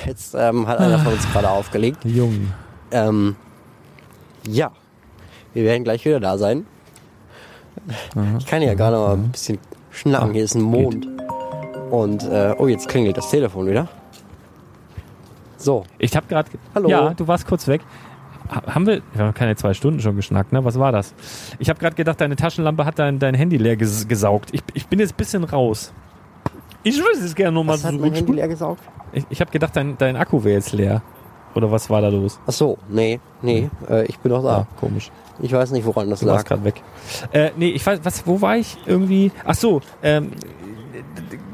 [0.08, 2.04] Jetzt ähm, hat einer von uns gerade aufgelegt.
[2.06, 2.52] Jung.
[2.92, 3.36] Ähm,
[4.48, 4.72] ja,
[5.54, 6.66] wir werden gleich wieder da sein.
[8.40, 9.58] Ich kann ja gerade mal ein bisschen
[9.92, 10.30] schnacken.
[10.30, 11.08] Ah, Hier ist ein Mond.
[11.92, 13.88] Und, äh, oh, jetzt klingelt das Telefon wieder.
[15.58, 16.50] So, Ich habe gerade.
[16.76, 16.90] Hallo.
[16.90, 17.82] Ja, du warst kurz weg.
[18.50, 20.64] Ha- Haben wir, wir haben keine zwei Stunden schon geschnackt, ne?
[20.66, 21.14] Was war das?
[21.60, 24.50] Ich habe gerade gedacht, deine Taschenlampe hat dein, dein Handy leer ges gesaugt.
[24.54, 25.94] Ich, ich bin jetzt ein bisschen raus.
[26.84, 28.36] Ich würde es gerne nochmal was hat mein Handy zurück.
[28.36, 28.82] leer gesaugt?
[29.14, 31.02] Ich, ich habe gedacht, dein, dein Akku wäre jetzt leer.
[31.56, 32.40] Oder was war da los?
[32.46, 34.58] Ach so, nee, nee, äh, ich bin noch da.
[34.58, 35.12] Ah, komisch.
[35.42, 36.46] Ich weiß nicht, woran das Du lag.
[36.46, 36.82] gerade weg.
[37.32, 39.32] Äh, nee, ich weiß, was, wo war ich irgendwie?
[39.46, 40.32] Ach so, ähm,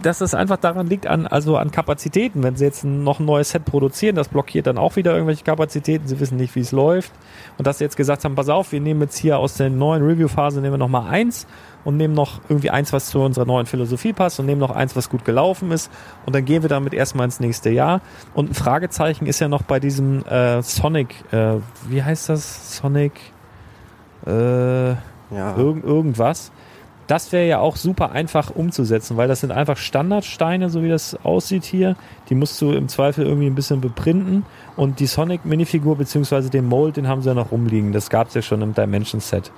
[0.02, 2.44] dass es einfach daran liegt, an, also an Kapazitäten.
[2.44, 6.08] Wenn sie jetzt noch ein neues Set produzieren, das blockiert dann auch wieder irgendwelche Kapazitäten.
[6.08, 7.12] Sie wissen nicht, wie es läuft.
[7.58, 10.04] Und dass sie jetzt gesagt haben, pass auf, wir nehmen jetzt hier aus der neuen
[10.04, 11.48] Review-Phase nehmen wir noch mal eins
[11.84, 14.96] und nehmen noch irgendwie eins, was zu unserer neuen Philosophie passt und nehmen noch eins,
[14.96, 15.90] was gut gelaufen ist.
[16.26, 18.02] Und dann gehen wir damit erstmal ins nächste Jahr.
[18.34, 21.56] Und ein Fragezeichen ist ja noch bei diesem äh, Sonic, äh,
[21.88, 22.78] wie heißt das?
[22.78, 23.14] Sonic,
[24.26, 26.52] äh, Ja, Irgend, irgendwas.
[27.08, 31.18] Das wäre ja auch super einfach umzusetzen, weil das sind einfach Standardsteine, so wie das
[31.24, 31.96] aussieht hier.
[32.30, 34.46] Die musst du im Zweifel irgendwie ein bisschen beprinten.
[34.76, 37.94] Und die Sonic-Minifigur beziehungsweise den Mold, den haben sie ja noch rumliegen.
[37.94, 39.52] Das gab es ja schon im Dimension-Set.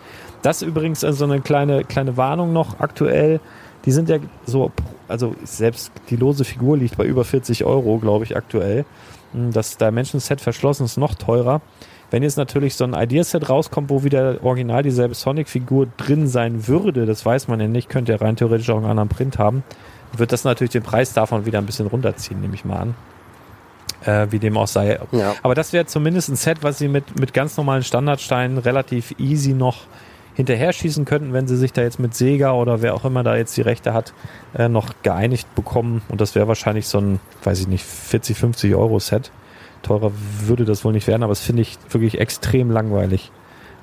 [0.43, 3.41] Das übrigens also eine kleine, kleine Warnung noch aktuell.
[3.83, 4.71] Die sind ja so,
[5.09, 8.85] also selbst die lose Figur liegt bei über 40 Euro, glaube ich, aktuell.
[9.33, 11.59] Das Dimension-Set verschlossen ist noch teurer.
[12.11, 17.05] Wenn jetzt natürlich so ein Ideaset rauskommt, wo wieder original dieselbe Sonic-Figur drin sein würde,
[17.05, 19.63] das weiß man ja nicht, könnte ja rein theoretisch auch einen anderen Print haben,
[20.11, 22.95] wird das natürlich den Preis davon wieder ein bisschen runterziehen, nehme ich mal an.
[24.03, 24.99] Äh, wie dem auch sei.
[25.11, 25.35] Ja.
[25.41, 29.53] Aber das wäre zumindest ein Set, was sie mit, mit ganz normalen Standardsteinen relativ easy
[29.53, 29.85] noch
[30.33, 33.35] hinterher schießen könnten, wenn sie sich da jetzt mit Sega oder wer auch immer da
[33.35, 34.13] jetzt die Rechte hat,
[34.57, 36.01] äh, noch geeinigt bekommen.
[36.09, 39.31] Und das wäre wahrscheinlich so ein, weiß ich nicht, 40, 50 Euro Set.
[39.83, 40.11] Teurer
[40.45, 43.31] würde das wohl nicht werden, aber das finde ich wirklich extrem langweilig.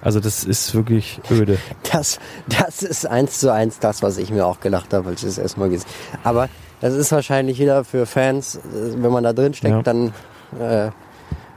[0.00, 1.58] Also das ist wirklich öde.
[1.92, 5.28] Das, das ist eins zu eins das, was ich mir auch gedacht habe, als ich
[5.30, 5.88] es erstmal gesehen
[6.22, 6.48] Aber
[6.80, 8.60] das ist wahrscheinlich wieder für Fans, äh,
[9.02, 9.82] wenn man da drin steckt, Ja.
[9.82, 10.12] dann,
[10.60, 10.90] äh,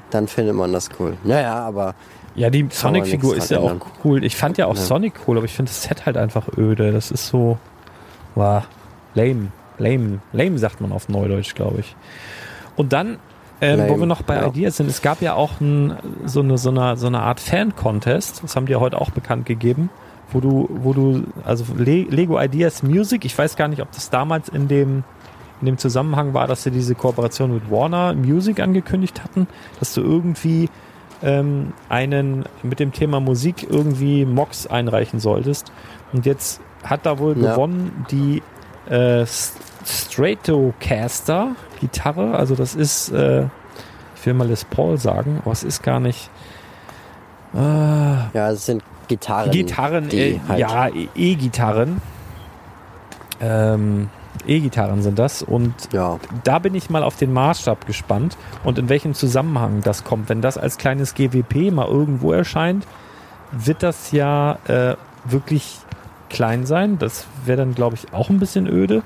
[0.10, 1.16] dann findet man das cool.
[1.24, 1.94] Naja, aber
[2.34, 3.88] Ja, die Sonic-Figur ist ja auch ändern.
[4.04, 4.24] cool.
[4.24, 4.82] Ich fand ja auch Ja.
[4.82, 6.92] Sonic cool, aber ich finde das Set halt einfach öde.
[6.92, 7.60] Das ist so,
[8.34, 8.64] wow,
[9.14, 11.96] lame, lame, lame sagt man auf Neudeutsch, glaube ich.
[12.76, 13.20] Und dann,
[13.62, 14.48] ähm, wo wir noch bei ja.
[14.48, 15.96] Ideas sind, es gab ja auch ein,
[16.26, 19.46] so, eine, so, eine, so eine Art Fan-Contest, das haben die ja heute auch bekannt
[19.46, 19.90] gegeben,
[20.32, 24.10] wo du, wo du, also Le Lego Ideas Music, ich weiß gar nicht, ob das
[24.10, 25.04] damals in dem,
[25.60, 29.48] in dem Zusammenhang war, dass sie diese Kooperation mit Warner Music angekündigt hatten,
[29.80, 30.70] dass du irgendwie
[31.22, 35.72] ähm, einen mit dem Thema Musik irgendwie Mox einreichen solltest.
[36.14, 37.52] Und jetzt hat da wohl Ja.
[37.52, 38.42] gewonnen die
[38.90, 39.24] äh,
[39.86, 42.36] Stratocaster Gitarre.
[42.36, 43.46] Also das ist, äh,
[44.16, 46.30] ich will mal Les Paul sagen, aber es ist gar nicht.
[47.54, 49.52] Äh, ja, es sind Gitarren.
[49.52, 52.02] Gitarren, äh, halt- ja, E-Gitarren.
[53.42, 54.10] Ähm,
[54.48, 58.88] E-Gitarren sind das und Ja, da bin ich mal auf den Maßstab gespannt und in
[58.88, 60.30] welchem Zusammenhang das kommt.
[60.30, 62.86] Wenn das als kleines GWP mal irgendwo erscheint,
[63.52, 65.80] wird das ja äh, wirklich
[66.30, 66.98] klein sein.
[66.98, 69.04] Das wäre dann, glaube ich, auch ein bisschen öde.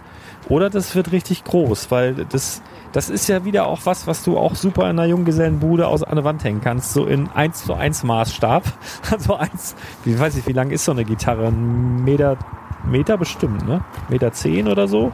[0.47, 4.37] Oder das wird richtig groß, weil das, das ist ja wieder auch was, was du
[4.37, 7.73] auch super in einer Junggesellenbude aus an der Wand hängen kannst, so in 1 zu
[7.73, 8.63] 1 Maßstab.
[9.11, 11.47] Also eins, wie weiß ich, wie lang ist so eine Gitarre?
[11.47, 12.37] Ein Meter,
[12.85, 13.83] Meter bestimmt, ne?
[14.09, 15.11] Meter zehn oder so?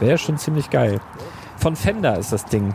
[0.00, 1.00] Wäre schon ziemlich geil.
[1.56, 2.74] Von Fender ist das Ding.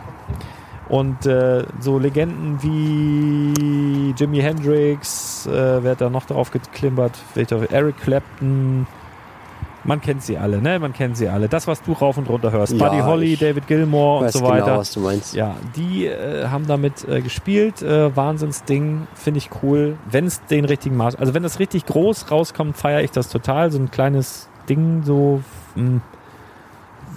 [0.88, 7.12] Und äh, so Legenden wie Jimi Hendrix, äh, wer hat da noch drauf geklimpert?
[7.70, 8.86] Eric Clapton.
[9.88, 10.78] Man kennt sie alle, ne?
[10.78, 11.48] Man kennt sie alle.
[11.48, 12.74] Das, was du rauf und runter hörst.
[12.74, 14.76] Ja, Buddy Holly, David Gilmour und weiß so genau, weiter.
[14.76, 15.34] was du meinst.
[15.34, 17.80] Ja, die äh, haben damit äh, gespielt.
[17.80, 19.96] Äh, Wahnsinnsding, finde ich cool.
[20.10, 23.70] Wenn es den richtigen Maß, also wenn das richtig groß rauskommt, feiere ich das total.
[23.72, 25.40] So ein kleines Ding, so
[25.74, 26.02] mh,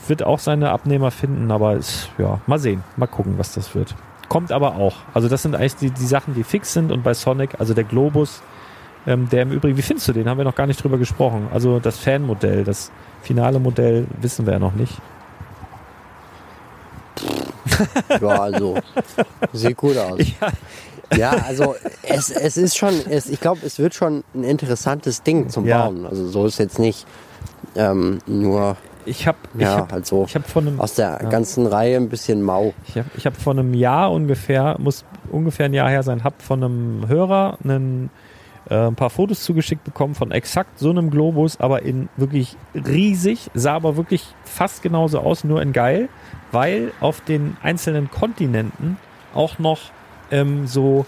[0.08, 3.96] wird auch seine Abnehmer finden, aber ist, ja, mal sehen, mal gucken, was das wird.
[4.30, 4.96] Kommt aber auch.
[5.14, 7.84] Also das sind eigentlich die, die Sachen, die fix sind und bei Sonic, also der
[7.84, 8.42] Globus,
[9.08, 10.30] ähm, der im Übrigen, wie findest du den?
[10.30, 11.48] Haben wir noch gar nicht drüber gesprochen.
[11.54, 12.92] Also das Fanmodell, das
[13.22, 14.94] finale Modell wissen wir ja noch nicht.
[18.22, 18.78] Ja, also,
[19.54, 20.20] sieht gut aus.
[21.12, 25.24] Ja, Ja, also es, es ist schon, es, ich glaube, es wird schon ein interessantes
[25.24, 25.86] Ding zum Ja.
[25.86, 26.06] Bauen.
[26.06, 27.06] Also so ist jetzt nicht
[27.76, 31.20] ähm, nur Ich habe ich ja, hab, halt so ich hab von einem aus der
[31.22, 31.30] ja.
[31.30, 32.74] ganzen Reihe ein bisschen mau.
[32.88, 36.36] Ich habe ich hab vor einem Jahr ungefähr, muss ungefähr ein Jahr her sein, habe
[36.40, 38.10] von einem Hörer einen,
[38.72, 43.52] äh, ein paar Fotos zugeschickt bekommen von exakt so einem Globus, aber in wirklich riesig,
[43.54, 46.08] sah aber wirklich fast genauso aus, nur in geil,
[46.54, 48.98] weil auf den einzelnen Kontinenten
[49.36, 49.80] auch noch
[50.32, 51.06] ähm, so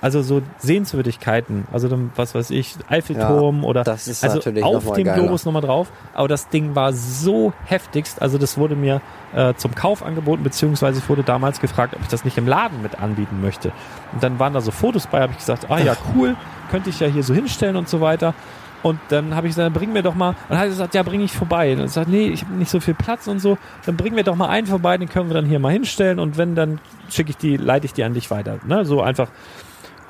[0.00, 5.04] also so Sehenswürdigkeiten, also dann, was weiß ich, Eiffelturm oder das ist also auf dem
[5.04, 5.18] geiler.
[5.18, 5.90] Globus nochmal drauf.
[6.14, 9.00] Aber das Ding war so heftigst, also das wurde mir
[9.34, 12.80] äh, zum Kauf angeboten, beziehungsweise ich wurde damals gefragt, ob ich das nicht im Laden
[12.80, 13.72] mit anbieten möchte.
[14.12, 16.36] Und dann waren da so Fotos bei, habe ich gesagt, ah ja, cool,
[16.70, 18.34] könnte ich ja hier so hinstellen und so weiter.
[18.82, 21.02] Und dann habe ich gesagt, bring mir doch mal, und dann hat er gesagt, ja,
[21.02, 21.72] bring ich vorbei.
[21.72, 23.58] Und ich gesagt, nee, ich habe nicht so viel Platz und so.
[23.86, 26.38] Dann bring mir doch mal einen vorbei, den können wir dann hier mal hinstellen und
[26.38, 28.58] wenn, dann schicke ich die, leite ich die an dich weiter.
[28.66, 28.84] Ne?
[28.84, 29.28] So einfach.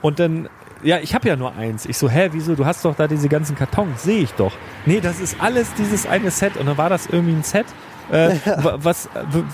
[0.02, 0.48] Und dann,
[0.82, 1.86] ja, ich habe ja nur eins.
[1.86, 2.54] Ich so, hä, wieso?
[2.54, 4.52] Du hast doch da diese ganzen Kartons, sehe ich doch.
[4.86, 6.56] Nee, das ist alles dieses eine Set.
[6.56, 7.66] Und dann war das irgendwie ein Set,
[8.10, 8.30] äh,
[8.62, 9.08] wa- was,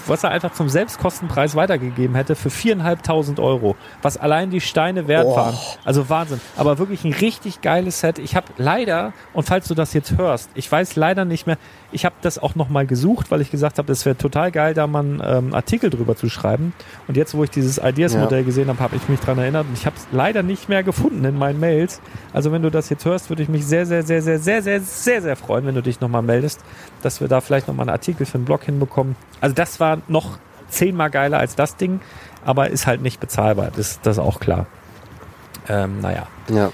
[0.06, 3.76] was er einfach zum Selbstkostenpreis weitergegeben hätte für viereinhalbtausend Euro.
[4.02, 5.36] Was allein die Steine wert Oh.
[5.36, 5.56] waren.
[5.84, 6.40] Also Wahnsinn.
[6.56, 8.18] Aber wirklich ein richtig geiles Set.
[8.18, 11.56] Ich habe leider, und falls du das jetzt hörst, ich weiß leider nicht mehr,
[11.92, 14.86] ich habe das auch nochmal gesucht, weil ich gesagt habe, das wäre total geil, da
[14.86, 16.72] mal einen ähm, Artikel drüber zu schreiben.
[17.06, 19.86] Und jetzt, wo ich dieses Ideas-Modell gesehen habe, habe ich mich dran erinnert und ich
[19.86, 22.00] habe es leider nicht mehr gefunden in meinen Mails.
[22.32, 24.80] Also wenn du das jetzt hörst, würde ich mich sehr, sehr, sehr, sehr, sehr, sehr,
[24.80, 26.60] sehr, sehr freuen, wenn du dich nochmal meldest,
[27.02, 29.16] dass wir da vielleicht nochmal einen Artikel für einen Blog hinbekommen.
[29.40, 30.38] Also das war noch
[30.68, 32.00] zehnmal geiler als das Ding,
[32.44, 33.70] aber ist halt nicht bezahlbar.
[33.74, 34.66] Das, das ist auch klar.
[35.68, 36.26] Ähm, naja.
[36.50, 36.70] Ja.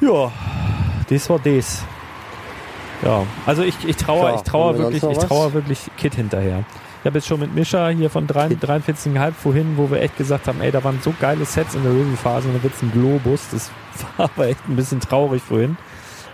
[0.00, 0.32] Ja,
[1.08, 1.82] das war das.
[3.02, 6.64] Ja, also ich, ich traue, ich traue wirklich, ich traue wirklich Kit hinterher.
[7.02, 8.62] Ich habe jetzt schon mit Mischa hier von drei- Kit.
[8.62, 11.92] 43,5 vorhin, wo wir echt gesagt haben, ey, da waren so geile Sets in der
[11.92, 13.48] Review-Phase und da wird's ein Globus.
[13.50, 13.70] Das
[14.18, 15.78] war aber echt ein bisschen traurig vorhin.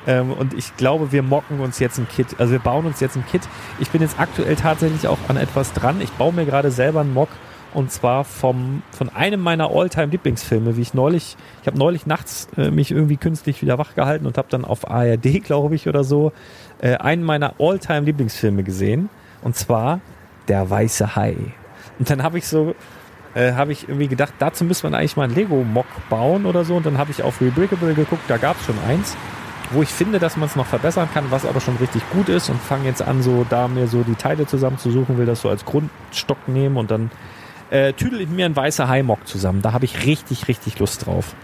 [0.07, 2.29] Ähm, und ich glaube, wir mocken uns jetzt ein Kit.
[2.39, 3.43] Also wir bauen uns jetzt ein Kit.
[3.79, 6.01] Ich bin jetzt aktuell tatsächlich auch an etwas dran.
[6.01, 7.29] Ich baue mir gerade selber einen Mock
[7.77, 12.71] und zwar vom, von einem meiner All-Time-Lieblingsfilme, wie ich neulich, ich habe neulich nachts äh,
[12.71, 16.33] mich irgendwie künstlich wieder wach gehalten und habe dann auf ARD, glaube ich, oder so,
[16.81, 19.11] äh, einen meiner All-Time-Lieblingsfilme gesehen.
[19.43, 20.01] Und zwar
[20.49, 21.37] Der Weiße Hai.
[21.99, 22.75] Und dann habe ich so,
[23.35, 26.77] äh, habe ich irgendwie gedacht, dazu müsste man eigentlich mal einen Lego-Mock bauen oder so.
[26.77, 29.17] Und dann habe ich auf Rebrickable geguckt, da gab es schon eins,
[29.73, 32.49] wo ich finde, dass man es noch verbessern kann, was aber schon richtig gut ist
[32.51, 35.64] und fange jetzt an, so da mir so die Teile zusammenzusuchen, will das so als
[35.64, 37.11] Grundstock nehmen und dann
[37.71, 39.61] äh, tüdel ich mir ein weißer Hai-Mock zusammen.
[39.62, 41.35] Da habe ich richtig, richtig Lust drauf.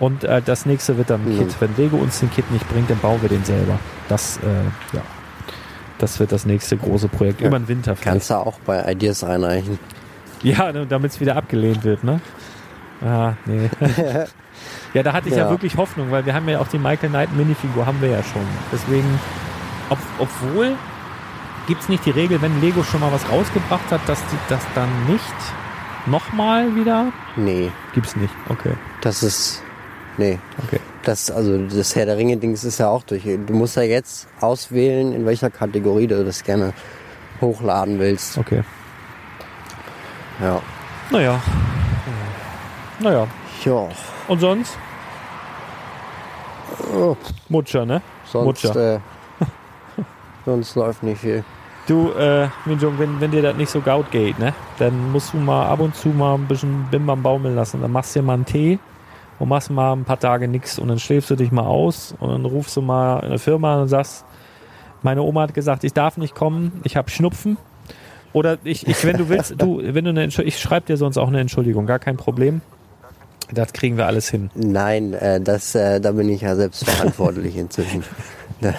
[0.00, 1.38] Und äh, das nächste wird dann ein Mhm.
[1.38, 1.56] Kit.
[1.60, 3.78] Wenn Lego uns den Kit nicht bringt, dann bauen wir den selber.
[4.08, 5.02] Das, äh, ja.
[5.98, 7.48] Das wird das nächste große Projekt Ja.
[7.48, 7.94] über den Winter.
[8.00, 9.78] Kannst du auch bei Ideas reinreichen.
[10.42, 12.20] Ja, damit es wieder abgelehnt wird, ne?
[13.04, 13.68] Ah, nee.
[14.96, 15.44] ja, da hatte ich ja.
[15.44, 15.50] Ja.
[15.50, 18.40] wirklich Hoffnung, weil wir haben ja auch die Michael Knight Minifigur, haben wir ja schon.
[18.72, 19.20] Deswegen,
[19.90, 20.74] ob, obwohl,
[21.66, 24.88] gibt's nicht die Regel, wenn Lego schon mal was rausgebracht hat, dass die das dann
[25.06, 25.20] nicht
[26.06, 27.12] nochmal wieder?
[27.36, 28.32] Nee, Gibt's nicht.
[28.48, 28.72] Okay,
[29.02, 29.62] das ist.
[30.16, 30.38] Nee.
[30.66, 30.80] okay.
[31.02, 33.24] Das, also das Herr der Ringe-Dings ist ja auch durch.
[33.24, 36.72] Du musst ja jetzt auswählen, in welcher Kategorie du das gerne
[37.42, 38.38] hochladen willst.
[38.38, 38.62] Okay.
[40.40, 40.62] Ja.
[41.10, 41.38] Naja.
[42.98, 43.26] Naja.
[43.62, 43.88] Ja.
[44.26, 44.78] Und sonst?
[46.96, 47.16] Oh,
[47.48, 48.00] Mutscher, ne?
[48.24, 48.94] sonst, Mutscher.
[48.94, 48.98] äh,
[50.46, 51.44] sonst läuft nicht viel.
[51.86, 55.36] Du, äh, Minjung, wenn, wenn dir das nicht so gaut geht, ne, dann musst du
[55.36, 57.80] mal ab und zu mal ein bisschen Bimbam baumeln lassen.
[57.80, 58.78] Dann machst du dir mal einen Tee
[59.38, 62.30] und machst mal ein paar Tage nix und dann schläfst du dich mal aus und
[62.30, 64.24] dann rufst du mal in der Firma an und sagst,
[65.02, 67.58] meine Oma hat gesagt, ich darf nicht kommen, ich habe Schnupfen.
[68.32, 71.18] Oder ich, ich, wenn du willst, du, wenn du eine Entschuldigung, ich schreibe dir sonst
[71.18, 72.62] auch eine Entschuldigung, gar kein Problem.
[73.52, 74.50] Das kriegen wir alles hin.
[74.54, 78.02] Nein, äh, das, äh, da bin ich ja selbst verantwortlich inzwischen.
[78.60, 78.72] Da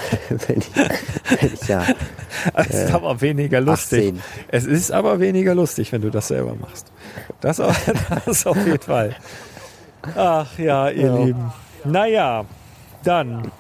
[0.48, 1.84] bin ich, bin ich ja.
[2.56, 4.16] Es ist aber weniger lustig.
[4.16, 4.22] 18.
[4.50, 6.92] Es ist aber weniger lustig, wenn du das selber machst.
[7.42, 7.72] Das, au-
[8.26, 9.16] das auf jeden Fall.
[10.16, 11.16] Ach ja, ihr Ja.
[11.18, 11.52] Lieben.
[11.86, 12.46] Naja,
[13.04, 13.52] dann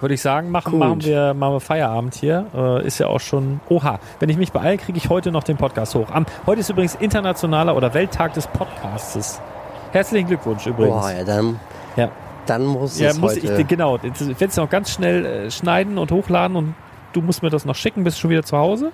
[0.00, 0.80] würde ich sagen, machen, Gut.
[0.80, 2.46] machen, wir, machen wir Feierabend hier.
[2.54, 3.60] Äh, ist ja auch schon.
[3.68, 6.10] Oha, wenn ich mich beeile, kriege ich heute noch den Podcast hoch.
[6.10, 9.40] Am, heute ist übrigens internationaler oder Welttag des Podcastes.
[9.92, 10.94] Herzlichen Glückwunsch übrigens.
[11.00, 11.58] Boah, ja, dann,
[11.96, 12.10] Ja.
[12.46, 13.60] dann muss Ja, es muss heute.
[13.60, 13.98] ich, genau.
[14.02, 16.74] Jetzt werde es noch ganz schnell äh, schneiden und hochladen und
[17.12, 18.04] du musst mir das noch schicken.
[18.04, 18.92] Bist du schon wieder zu Hause?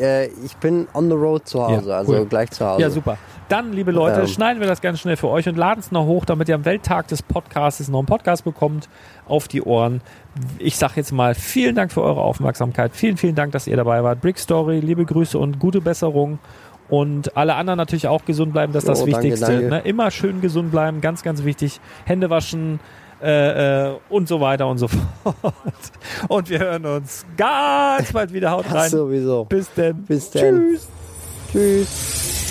[0.00, 2.26] äh, ich bin on the road zu Hause, Ja, also cool.
[2.26, 2.82] gleich zu Hause.
[2.82, 3.16] Ja, super.
[3.48, 4.26] Dann, liebe Leute, Ähm.
[4.26, 6.64] schneiden wir das ganz schnell für euch und laden es noch hoch, damit ihr am
[6.64, 8.88] Welttag des Podcasts noch einen Podcast bekommt
[9.28, 10.00] auf die Ohren.
[10.58, 12.92] Ich sage jetzt mal vielen Dank für eure Aufmerksamkeit.
[12.96, 14.20] Vielen, vielen Dank, dass ihr dabei wart.
[14.20, 16.38] Brick Story, liebe Grüße und gute Besserung.
[16.88, 19.46] Und alle anderen natürlich auch gesund bleiben, das ist das Oh, danke, Wichtigste.
[19.52, 19.68] danke.
[19.68, 19.80] Ne?
[19.80, 21.80] Immer schön gesund bleiben, ganz, ganz wichtig.
[22.04, 22.78] Hände waschen
[23.22, 24.88] äh, äh, und so weiter und so
[25.22, 25.44] fort.
[26.28, 28.50] Und wir hören uns ganz bald wieder.
[28.50, 28.90] Haut Das rein.
[28.90, 29.44] sowieso.
[29.46, 30.02] Bis denn.
[30.04, 30.76] Bis denn.
[30.76, 30.88] Tschüss.
[31.52, 32.43] Tschüss.